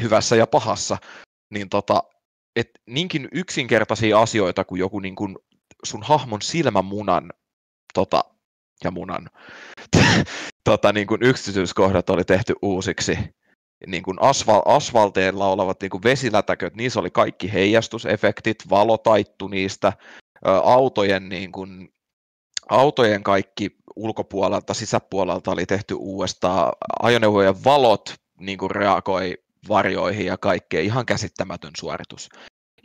[0.00, 0.96] hyvässä ja pahassa.
[1.50, 2.02] Niin tota,
[2.56, 5.36] et niinkin yksinkertaisia asioita kuin joku niin kuin
[5.84, 7.32] sun hahmon silmämunan
[7.94, 8.24] tota,
[8.84, 9.30] ja munan
[10.64, 13.18] tota, niin kuin yksityiskohdat oli tehty uusiksi.
[13.86, 19.92] Niin kuin asfal- asfalteilla olevat niin kuin vesilätäköt, niissä oli kaikki heijastusefektit, valo taittu niistä,
[20.44, 21.88] autojen, niin kuin,
[22.68, 26.72] autojen kaikki ulkopuolelta, sisäpuolelta oli tehty uudestaan,
[27.02, 32.28] ajoneuvojen valot niin kuin reagoi varjoihin ja kaikkea, ihan käsittämätön suoritus.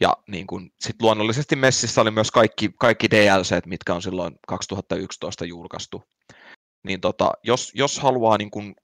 [0.02, 5.46] Ja niin kuin, sit luonnollisesti messissä oli myös kaikki, kaikki DLC, mitkä on silloin 2011
[5.46, 6.04] julkaistu.
[6.84, 8.76] Niin tota, jos, jos haluaa niin kuin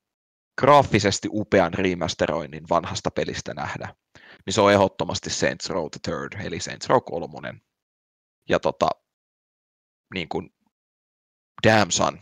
[0.60, 3.96] graafisesti upean remasteroinnin vanhasta pelistä nähdä,
[4.46, 7.54] niin se on ehdottomasti Saints Row the Third, eli Saints Row 3.
[8.50, 8.90] Ja tota,
[10.14, 10.50] niin kuin,
[11.68, 12.20] damn son.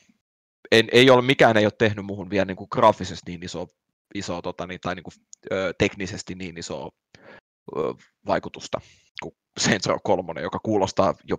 [0.72, 3.68] En, ei ole, mikään ei ole tehnyt muuhun vielä niin kuin graafisesti niin iso,
[4.16, 5.14] iso tota, niin, tai niin kuin,
[5.52, 6.90] ö, teknisesti niin iso
[7.78, 7.94] ö,
[8.28, 8.82] vaikutusta
[9.22, 11.38] kuin Saints Row 3, joka kuulostaa jo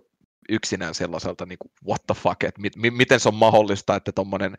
[0.49, 4.11] yksinään sellaiselta niin kuin, what the fuck, että mi, mi, miten se on mahdollista, että
[4.11, 4.57] tuommoinen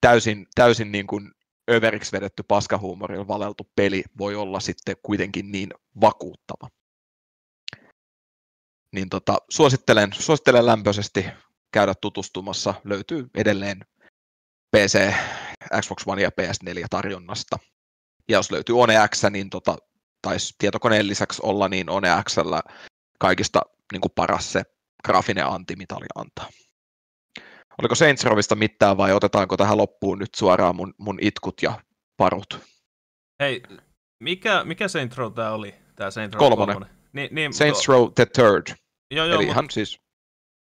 [0.00, 1.30] täysin, täysin niin kuin
[1.70, 5.70] överiksi vedetty paskahuumorilla valeltu peli voi olla sitten kuitenkin niin
[6.00, 6.68] vakuuttava
[8.94, 11.26] niin tota, suosittelen, suosittelen lämpöisesti
[11.72, 12.74] käydä tutustumassa.
[12.84, 13.80] Löytyy edelleen
[14.76, 15.14] PC,
[15.80, 17.58] Xbox One ja PS4 tarjonnasta.
[18.28, 19.76] Ja jos löytyy One X, niin tota,
[20.22, 22.62] taisi tietokoneen lisäksi olla, niin One Xllä
[23.18, 24.62] kaikista niin kuin paras se
[25.04, 26.48] graafinen antimitali antaa.
[27.78, 31.80] Oliko Saints Rowista mitään vai otetaanko tähän loppuun nyt suoraan mun, mun itkut ja
[32.16, 32.60] parut?
[33.40, 33.62] Hei,
[34.20, 35.74] mikä, mikä Saints Row tämä oli?
[35.96, 36.74] Tää Saints Row Kolmonen.
[36.74, 36.96] kolmonen?
[37.12, 38.83] Niin, niin, Saints Row the Third.
[39.10, 39.98] Joo, joo, Eli mutta ihan siis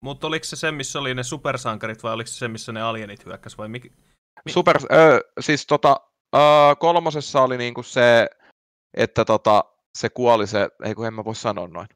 [0.04, 3.26] mut oliko se se, missä oli ne supersankarit vai oliko se se, missä ne alienit
[3.26, 3.90] hyökkäs vai mikä?
[4.46, 5.98] Mi- Super, ö, siis tota,
[6.36, 6.40] ö,
[6.80, 8.28] kolmosessa oli niinku se,
[8.98, 9.64] että tota,
[9.98, 11.88] se kuoli se, ei kun en mä voi sanoa noin,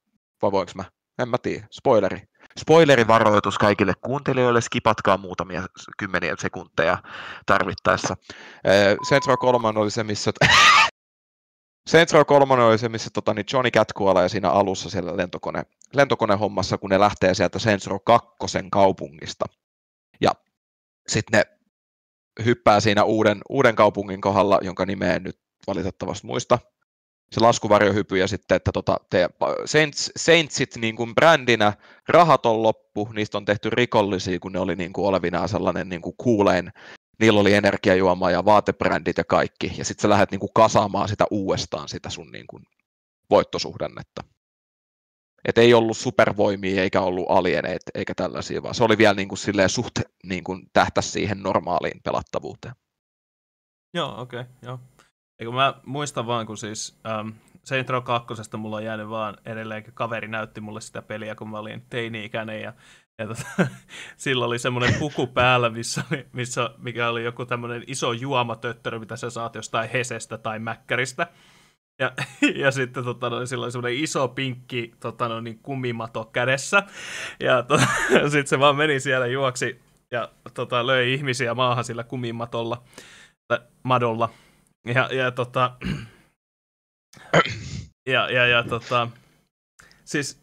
[0.42, 0.84] vai voinko mä?
[1.22, 2.22] En mä tiedä, spoileri.
[2.60, 5.64] spoilerivaroitus kaikille kuuntelijoille, skipatkaa muutamia
[5.98, 6.98] kymmeniä sekunteja
[7.46, 8.16] tarvittaessa.
[9.10, 10.32] Saints Row 3 oli se, missä
[11.88, 15.64] Saints Row 3 oli se, missä tota, niin Johnny Cat kuolee siinä alussa siellä lentokone,
[15.94, 18.28] lentokonehommassa, kun ne lähtee sieltä Saints Row 2
[18.72, 19.46] kaupungista.
[20.22, 20.32] Ja
[21.08, 21.58] sitten ne
[22.46, 26.60] hyppää siinä uuden, uuden kaupungin kohdalla, jonka nimeä en nyt valitettavasti muista.
[27.32, 29.30] Se laskuvarjohypy ja sitten, että tota, te,
[29.66, 31.74] Saints, Saintsit niin kuin brändinä,
[32.08, 36.02] rahat on loppu, niistä on tehty rikollisia, kun ne oli niin kuin olevinaan sellainen niin
[36.02, 36.72] kuin kuulein
[37.20, 41.90] niillä oli energiajuoma ja vaatebrändit ja kaikki, ja sitten sä lähdet niinku kasaamaan sitä uudestaan,
[41.90, 42.60] sitä sun niinku
[43.30, 44.24] voittosuhdannetta.
[45.46, 49.70] Et ei ollut supervoimia eikä ollut alieneet eikä tällaisia, vaan se oli vielä niinku silleen
[49.70, 52.76] suht niinku tähtäs siihen normaaliin pelattavuuteen.
[53.94, 54.80] Joo, okei, okay, joo.
[55.40, 57.30] Eikö mä muistan vaan, kun siis ähm,
[57.64, 58.58] Saint Row 2.
[58.58, 62.74] mulla on jäänyt vaan edelleenkin, kaveri näytti mulle sitä peliä, kun mä olin teini-ikäinen, ja
[63.20, 63.46] ja tota,
[64.18, 66.04] sillä oli semmoinen puku päällä, missä,
[66.34, 71.28] missä, mikä oli joku tämmöinen iso juomatöttörö, mitä sä saat jostain Hesestä tai Mäkkäristä.
[72.00, 72.12] Ja,
[72.64, 76.84] ja sitten tota, no, sillä oli semmoinen iso pinkki tota, no, niin kumimato kädessä.
[77.40, 77.88] Ja tota,
[78.32, 82.84] sitten se vaan meni siellä juoksi ja tota, löi ihmisiä maahan sillä kumimatolla,
[83.84, 84.30] madolla.
[84.86, 85.78] Ja, ja, tota,
[88.10, 89.08] ja, ja, ja tota,
[90.06, 90.42] siis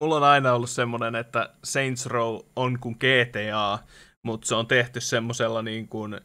[0.00, 3.78] mulla on aina ollut semmoinen, että Saints Row on kuin GTA,
[4.22, 6.20] mutta se on tehty semmoisella niin kuin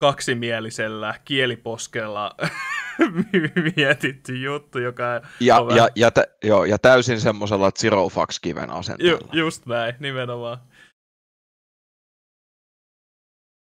[0.00, 2.36] kaksimielisellä kieliposkella
[3.76, 5.04] mietitty juttu, joka
[5.40, 9.28] ja, on ja, ja, tä, joo, ja täysin semmoisella zero fucks kiven asenteella.
[9.32, 10.58] Ju, just näin, nimenomaan.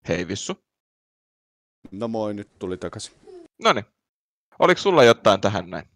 [0.07, 0.63] Hei Vissu.
[1.91, 3.13] No moi, nyt tuli takaisin.
[3.63, 3.85] No niin.
[4.59, 5.90] Oliko sulla jotain tähän näin?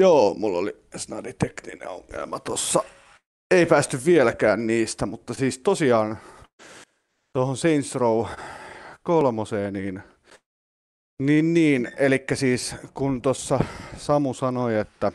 [0.00, 2.84] Joo, mulla oli snadi tekninen ongelma tossa.
[3.50, 6.18] Ei päästy vieläkään niistä, mutta siis tosiaan
[7.32, 8.26] tuohon Saints Row
[9.02, 10.02] kolmoseen, niin,
[11.22, 13.60] niin, niin eli siis kun tuossa
[13.96, 15.12] Samu sanoi, että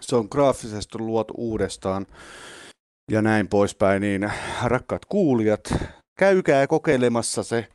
[0.00, 2.06] se on graafisesti luotu uudestaan
[3.10, 4.32] ja näin poispäin, niin
[4.64, 5.74] rakkaat kuulijat,
[6.18, 7.68] käykää kokeilemassa se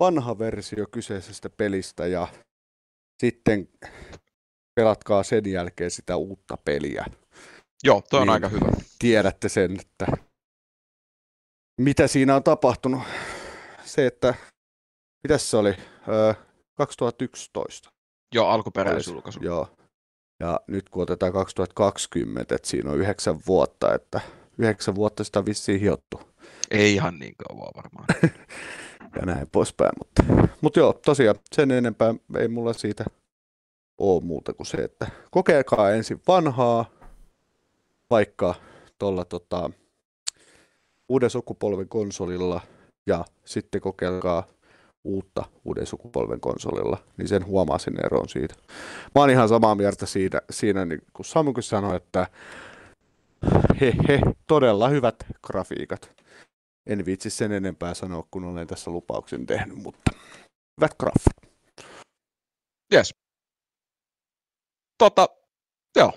[0.00, 2.28] vanha versio kyseisestä pelistä ja
[3.22, 3.68] sitten
[4.74, 7.04] pelatkaa sen jälkeen sitä uutta peliä.
[7.84, 8.66] Joo, toi on niin aika hyvä.
[8.98, 10.06] Tiedätte sen, että
[11.80, 13.02] mitä siinä on tapahtunut.
[13.84, 14.34] Se, että
[15.22, 15.74] mitäs se oli?
[16.08, 16.34] Öö,
[16.74, 17.90] 2011.
[18.34, 19.40] Joo, alkuperäisulkaisu.
[19.42, 19.68] Joo.
[20.40, 24.20] Ja nyt kun otetaan 2020, että siinä on yhdeksän vuotta, että
[24.58, 26.20] yhdeksän vuotta sitä on vissiin hiottu.
[26.70, 28.06] Ei ihan niin kauan varmaan.
[29.20, 30.22] ja näin poispäin, mutta,
[30.60, 33.04] mutta joo, tosiaan sen enempää ei mulla siitä
[33.98, 36.84] ole muuta kuin se, että kokeilkaa ensin vanhaa,
[38.10, 38.54] vaikka
[38.98, 39.70] tuolla tota,
[41.08, 42.60] uuden sukupolven konsolilla
[43.06, 44.44] ja sitten kokeilkaa
[45.04, 48.54] uutta uuden sukupolven konsolilla, niin sen huomaa sen eron siitä.
[49.14, 52.26] Mä oon ihan samaa mieltä siitä, siinä, niin kun Samukin sanoi, että
[53.80, 56.12] he, he, todella hyvät grafiikat.
[56.86, 60.12] En viitsi sen enempää sanoa, kun olen tässä lupauksen tehnyt, mutta
[60.80, 61.52] hyvät graffat.
[62.94, 63.21] Yes
[65.02, 65.28] tota,
[65.96, 66.12] joo.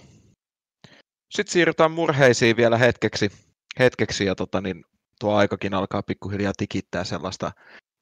[1.33, 3.31] Sitten siirrytään murheisiin vielä hetkeksi.
[3.79, 4.85] hetkeksi ja tota, niin
[5.19, 7.51] tuo aikakin alkaa pikkuhiljaa tikittää sellaista.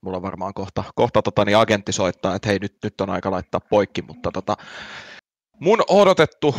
[0.02, 3.60] Mulla varmaan kohta, kohta tota, niin agentti soittaa, että hei nyt, nyt on aika laittaa
[3.60, 4.58] poikki, mutta tota,
[5.60, 6.56] mun odotettu,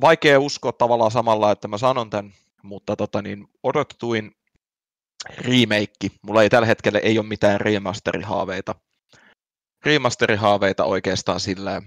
[0.00, 4.32] vaikea uskoa tavallaan samalla, että mä sanon tämän, mutta tota, niin odotetuin
[5.38, 6.08] remake.
[6.22, 8.74] Mulla ei tällä hetkellä ei ole mitään remasterihaaveita.
[9.84, 11.82] Remasterihaaveita oikeastaan sillä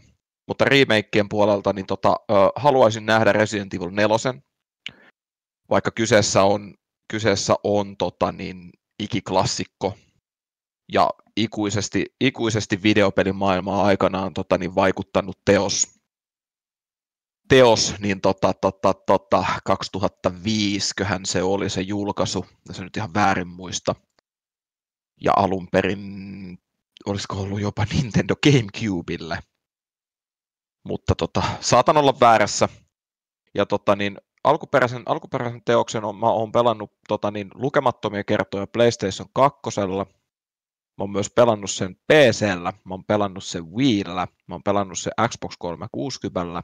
[0.47, 2.15] mutta remakeien puolelta niin tota,
[2.55, 4.41] haluaisin nähdä Resident Evil 4,
[5.69, 6.73] vaikka kyseessä on,
[7.11, 8.69] kyseessä on tota, niin,
[8.99, 9.97] ikiklassikko.
[10.93, 15.87] Ja ikuisesti, ikuisesti videopelin maailmaa aikanaan tota, niin, vaikuttanut teos,
[17.49, 23.47] teos, niin tota, tota, tota, 2005 köhän se oli se julkaisu, se nyt ihan väärin
[23.47, 23.95] muista.
[25.21, 26.59] Ja alun perin,
[27.05, 29.39] olisiko ollut jopa Nintendo Gamecubelle
[30.87, 32.69] mutta tota, saatan olla väärässä.
[33.55, 39.29] Ja tota, niin, alkuperäisen, alkuperäisen teoksen on, mä oon pelannut tota, niin, lukemattomia kertoja PlayStation
[39.33, 39.59] 2.
[40.97, 45.13] Mä oon myös pelannut sen PCllä, mä oon pelannut sen Wiillä, mä oon pelannut sen
[45.29, 46.63] Xbox 360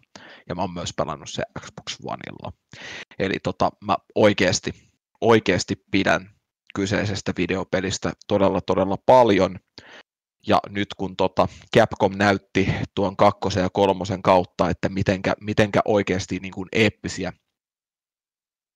[0.50, 2.54] ja mä oon myös pelannut sen Xbox Oneilla.
[3.20, 4.74] Eli tota, mä oikeasti,
[5.22, 6.30] oikeasti pidän
[6.76, 9.60] kyseisestä videopelistä todella todella paljon.
[10.48, 16.40] Ja nyt kun tota Capcom näytti tuon kakkosen ja kolmosen kautta, että mitenkä, mitenkä oikeasti
[16.40, 17.34] niin kuin eeppisiä,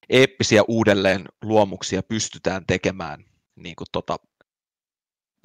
[0.09, 4.17] eeppisiä uudelleen luomuksia pystytään tekemään niin kuin tota,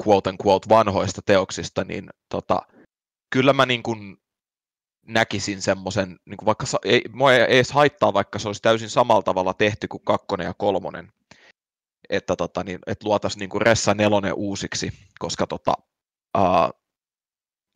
[0.07, 2.63] quote unquote vanhoista teoksista, niin tota,
[3.31, 4.17] kyllä mä niin kuin
[5.07, 9.23] näkisin semmoisen, niin kuin vaikka ei, mua ei edes haittaa, vaikka se olisi täysin samalla
[9.23, 11.13] tavalla tehty kuin kakkonen ja kolmonen,
[12.11, 15.75] että, tota, niin, että luotaisiin niin Ressa nelonen uusiksi, koska tota,
[16.39, 16.83] uh,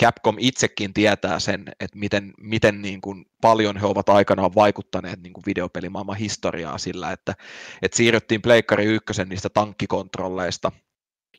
[0.02, 5.32] Capcom itsekin tietää sen, että miten, miten niin kuin paljon he ovat aikanaan vaikuttaneet niin
[5.32, 7.34] kuin videopelimaailman historiaa sillä, että,
[7.82, 10.72] että siirryttiin Pleikkari 1 niistä tankkikontrolleista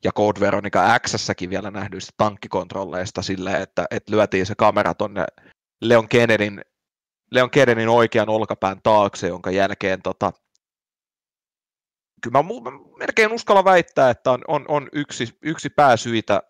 [0.04, 5.26] ja Code Veronica x vielä nähdyistä tankkikontrolleista sille, että, että lyötiin se kamera tonne
[5.82, 6.62] Leon Kennedyn,
[7.32, 10.34] Leon Kennedyn oikean olkapään taakse, jonka jälkeen tota,
[12.24, 16.42] kyllä mä, mä melkein uskalla väittää, että on, on, on yksi, yksi pääsyitä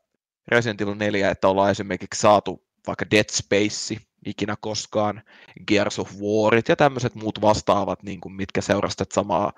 [0.48, 5.22] Resident Evil 4, että ollaan esimerkiksi saatu vaikka Dead Space ikinä koskaan,
[5.68, 9.54] Gears of Warit ja tämmöiset muut vastaavat, niin kuin mitkä seurastat samaa,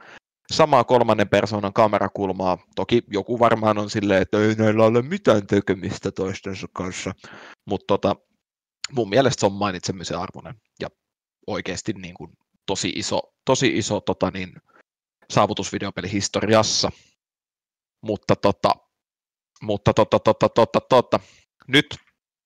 [0.51, 2.57] samaa kolmannen persoonan kamerakulmaa.
[2.75, 7.13] Toki joku varmaan on silleen, että ei näillä ole mitään tekemistä toistensa kanssa,
[7.65, 8.15] mutta tota,
[8.91, 10.87] mun mielestä se on mainitsemisen arvoinen ja
[11.47, 12.31] oikeasti niin kuin
[12.65, 14.53] tosi iso, tosi iso tota niin,
[15.29, 16.91] saavutus videopelihistoriassa.
[18.01, 18.71] Mutta tota,
[19.63, 21.19] mutta tota, tota, tota, tota.
[21.67, 21.85] nyt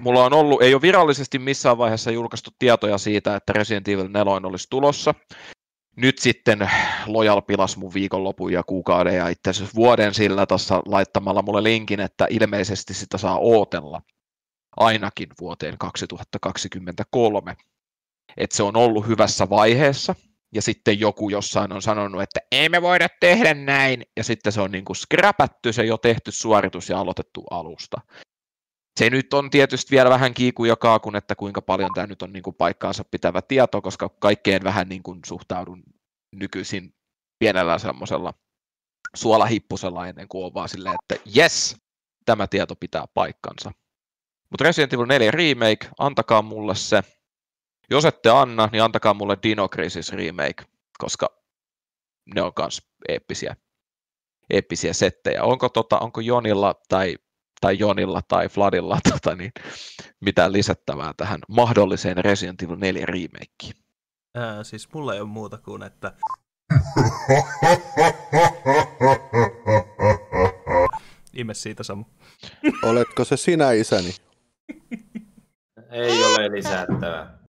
[0.03, 4.32] mulla on ollut, ei ole virallisesti missään vaiheessa julkaistu tietoja siitä, että Resident Evil 4
[4.34, 5.16] olisi tulossa.
[5.95, 6.70] Nyt sitten
[7.05, 11.99] Loyal pilas mun viikonlopun ja kuukauden ja itse asiassa vuoden sillä tuossa laittamalla mulle linkin,
[11.99, 14.01] että ilmeisesti sitä saa ootella
[14.78, 17.55] ainakin vuoteen 2023.
[18.38, 20.16] Että se on ollut hyvässä vaiheessa,
[20.54, 24.62] ja sitten joku jossain on sanonut, että ei me voida tehdä näin, ja sitten se
[24.62, 28.01] on niin kuin scrapätty se jo tehty suoritus ja aloitettu alusta.
[28.99, 32.34] Se nyt on tietysti vielä vähän kiiku ja kaakun, että kuinka paljon tämä nyt on
[32.34, 35.84] niin kuin paikkaansa pitävä tieto, koska kaikkeen vähän niin kuin suhtaudun
[36.36, 36.93] nykyisin
[37.39, 38.34] pienellä semmoisella
[39.16, 41.78] suolahippusella ennen kuin on vaan silleen, että yes,
[42.26, 43.72] tämä tieto pitää paikkansa.
[44.49, 47.04] Mutta Resident Evil 4 Remake, antakaa mulle se.
[47.93, 50.63] Jos ette anna, niin antakaa mulle Dino Crisis Remake,
[50.97, 51.29] koska
[52.35, 53.55] ne on myös eeppisiä,
[54.49, 55.43] eeppisiä settejä.
[55.43, 57.17] Onko, tota, onko Jonilla tai,
[57.61, 59.51] tai Jonilla tai Fladilla tota, niin,
[60.19, 63.83] mitään lisättävää tähän mahdolliseen Resident Evil 4 remakeen?
[64.35, 66.13] Ää, siis mulla ei ole muuta kuin, että...
[71.33, 72.03] Ime siitä, Samu.
[72.83, 74.15] Oletko se sinä isäni?
[75.91, 77.42] Ei ole lisättävää.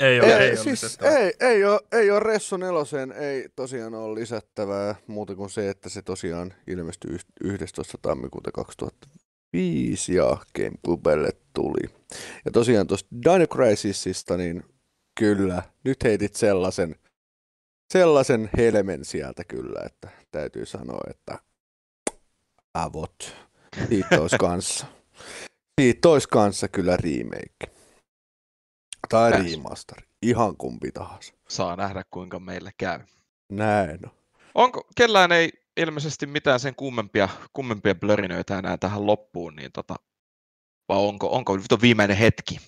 [0.00, 4.20] Ei ole, ei, ei, siis ei, ei, ole, ei ole Resso neloseen, ei tosiaan ole
[4.20, 7.98] lisättävää muuta kuin se, että se tosiaan ilmestyi 11.
[8.02, 11.90] tammikuuta 2005 ja Gamecubelle tuli.
[12.44, 14.64] Ja tosiaan tuosta Dino Crisisista, niin
[15.20, 16.96] kyllä, nyt heitit sellaisen,
[17.92, 21.38] sellaisen helmen sieltä kyllä, että täytyy sanoa, että
[22.74, 23.36] avot,
[23.88, 24.86] siitä olisi kanssa.
[25.80, 27.73] Siitä olisi kanssa kyllä remake.
[29.14, 29.50] Tai Näin.
[29.50, 30.02] remaster.
[30.22, 31.34] Ihan kumpi tahansa.
[31.48, 33.00] Saa nähdä, kuinka meille käy.
[33.52, 34.12] Näin on.
[34.54, 39.94] Onko, kellään ei ilmeisesti mitään sen kummempia, kummempia blörinöitä enää tähän loppuun, niin tota,
[40.88, 42.60] vai onko, onko nyt on viimeinen hetki?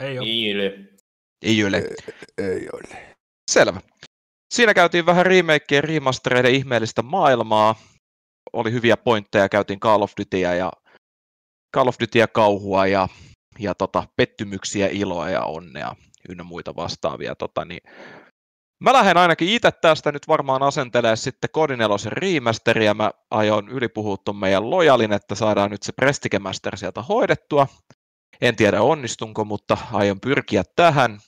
[0.00, 0.28] Ei ole.
[0.28, 0.86] Ei ole.
[1.42, 1.76] Ei ole.
[1.76, 3.16] Ei, ei ole.
[3.50, 3.80] Selvä.
[4.54, 7.74] Siinä käytiin vähän remakeja remastereiden ihmeellistä maailmaa.
[8.52, 10.72] Oli hyviä pointteja, käytiin Call of Dutyä ja
[11.76, 13.08] Call of Dutyä kauhua ja
[13.60, 15.96] ja tota, pettymyksiä, iloa ja onnea
[16.28, 17.34] ynnä muita vastaavia.
[17.34, 17.80] Tota, niin
[18.80, 22.94] Mä lähden ainakin itse tästä nyt varmaan asentelee sitten Kodinelosen remasteria.
[22.94, 26.38] Mä aion ylipuhua tuon meidän lojalin, että saadaan nyt se Prestige
[26.74, 27.66] sieltä hoidettua.
[28.40, 31.18] En tiedä onnistunko, mutta aion pyrkiä tähän.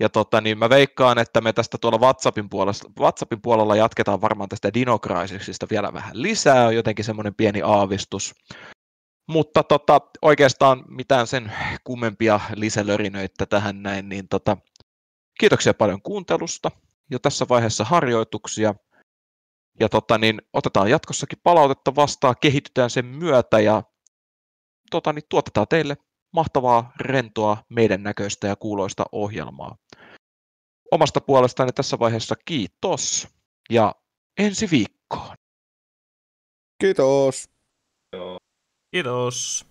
[0.00, 4.48] Ja tota, niin mä veikkaan, että me tästä tuolla WhatsAppin puolella, WhatsAppin puolella jatketaan varmaan
[4.48, 8.34] tästä Dino Crisisista vielä vähän lisää, jotenkin semmoinen pieni aavistus.
[9.28, 11.52] Mutta tota, oikeastaan mitään sen
[11.84, 14.56] kummempia lisälörinöitä tähän näin, niin tota,
[15.40, 16.70] kiitoksia paljon kuuntelusta
[17.10, 18.74] jo tässä vaiheessa harjoituksia.
[19.80, 23.82] Ja tota, niin otetaan jatkossakin palautetta vastaan, kehitytään sen myötä ja
[24.90, 25.96] tota, niin tuotetaan teille
[26.32, 29.76] mahtavaa, rentoa, meidän näköistä ja kuuloista ohjelmaa.
[30.90, 33.28] Omasta puolestani tässä vaiheessa kiitos
[33.70, 33.94] ja
[34.38, 35.36] ensi viikkoon.
[36.80, 37.50] Kiitos.
[38.12, 38.38] Joo.
[38.96, 39.66] Kiitos.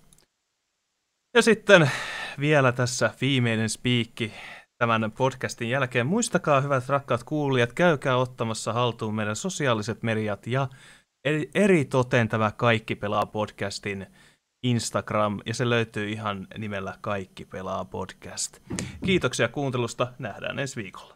[1.35, 1.91] Ja sitten
[2.39, 4.33] vielä tässä viimeinen spiikki
[4.77, 6.07] tämän podcastin jälkeen.
[6.07, 10.67] Muistakaa, hyvät rakkaat kuulijat, käykää ottamassa haltuun meidän sosiaaliset mediat ja
[11.23, 14.07] eri, eri toteen tämä Kaikki pelaa podcastin
[14.63, 18.59] Instagram, ja se löytyy ihan nimellä Kaikki pelaa podcast.
[19.05, 21.14] Kiitoksia kuuntelusta, nähdään ensi viikolla.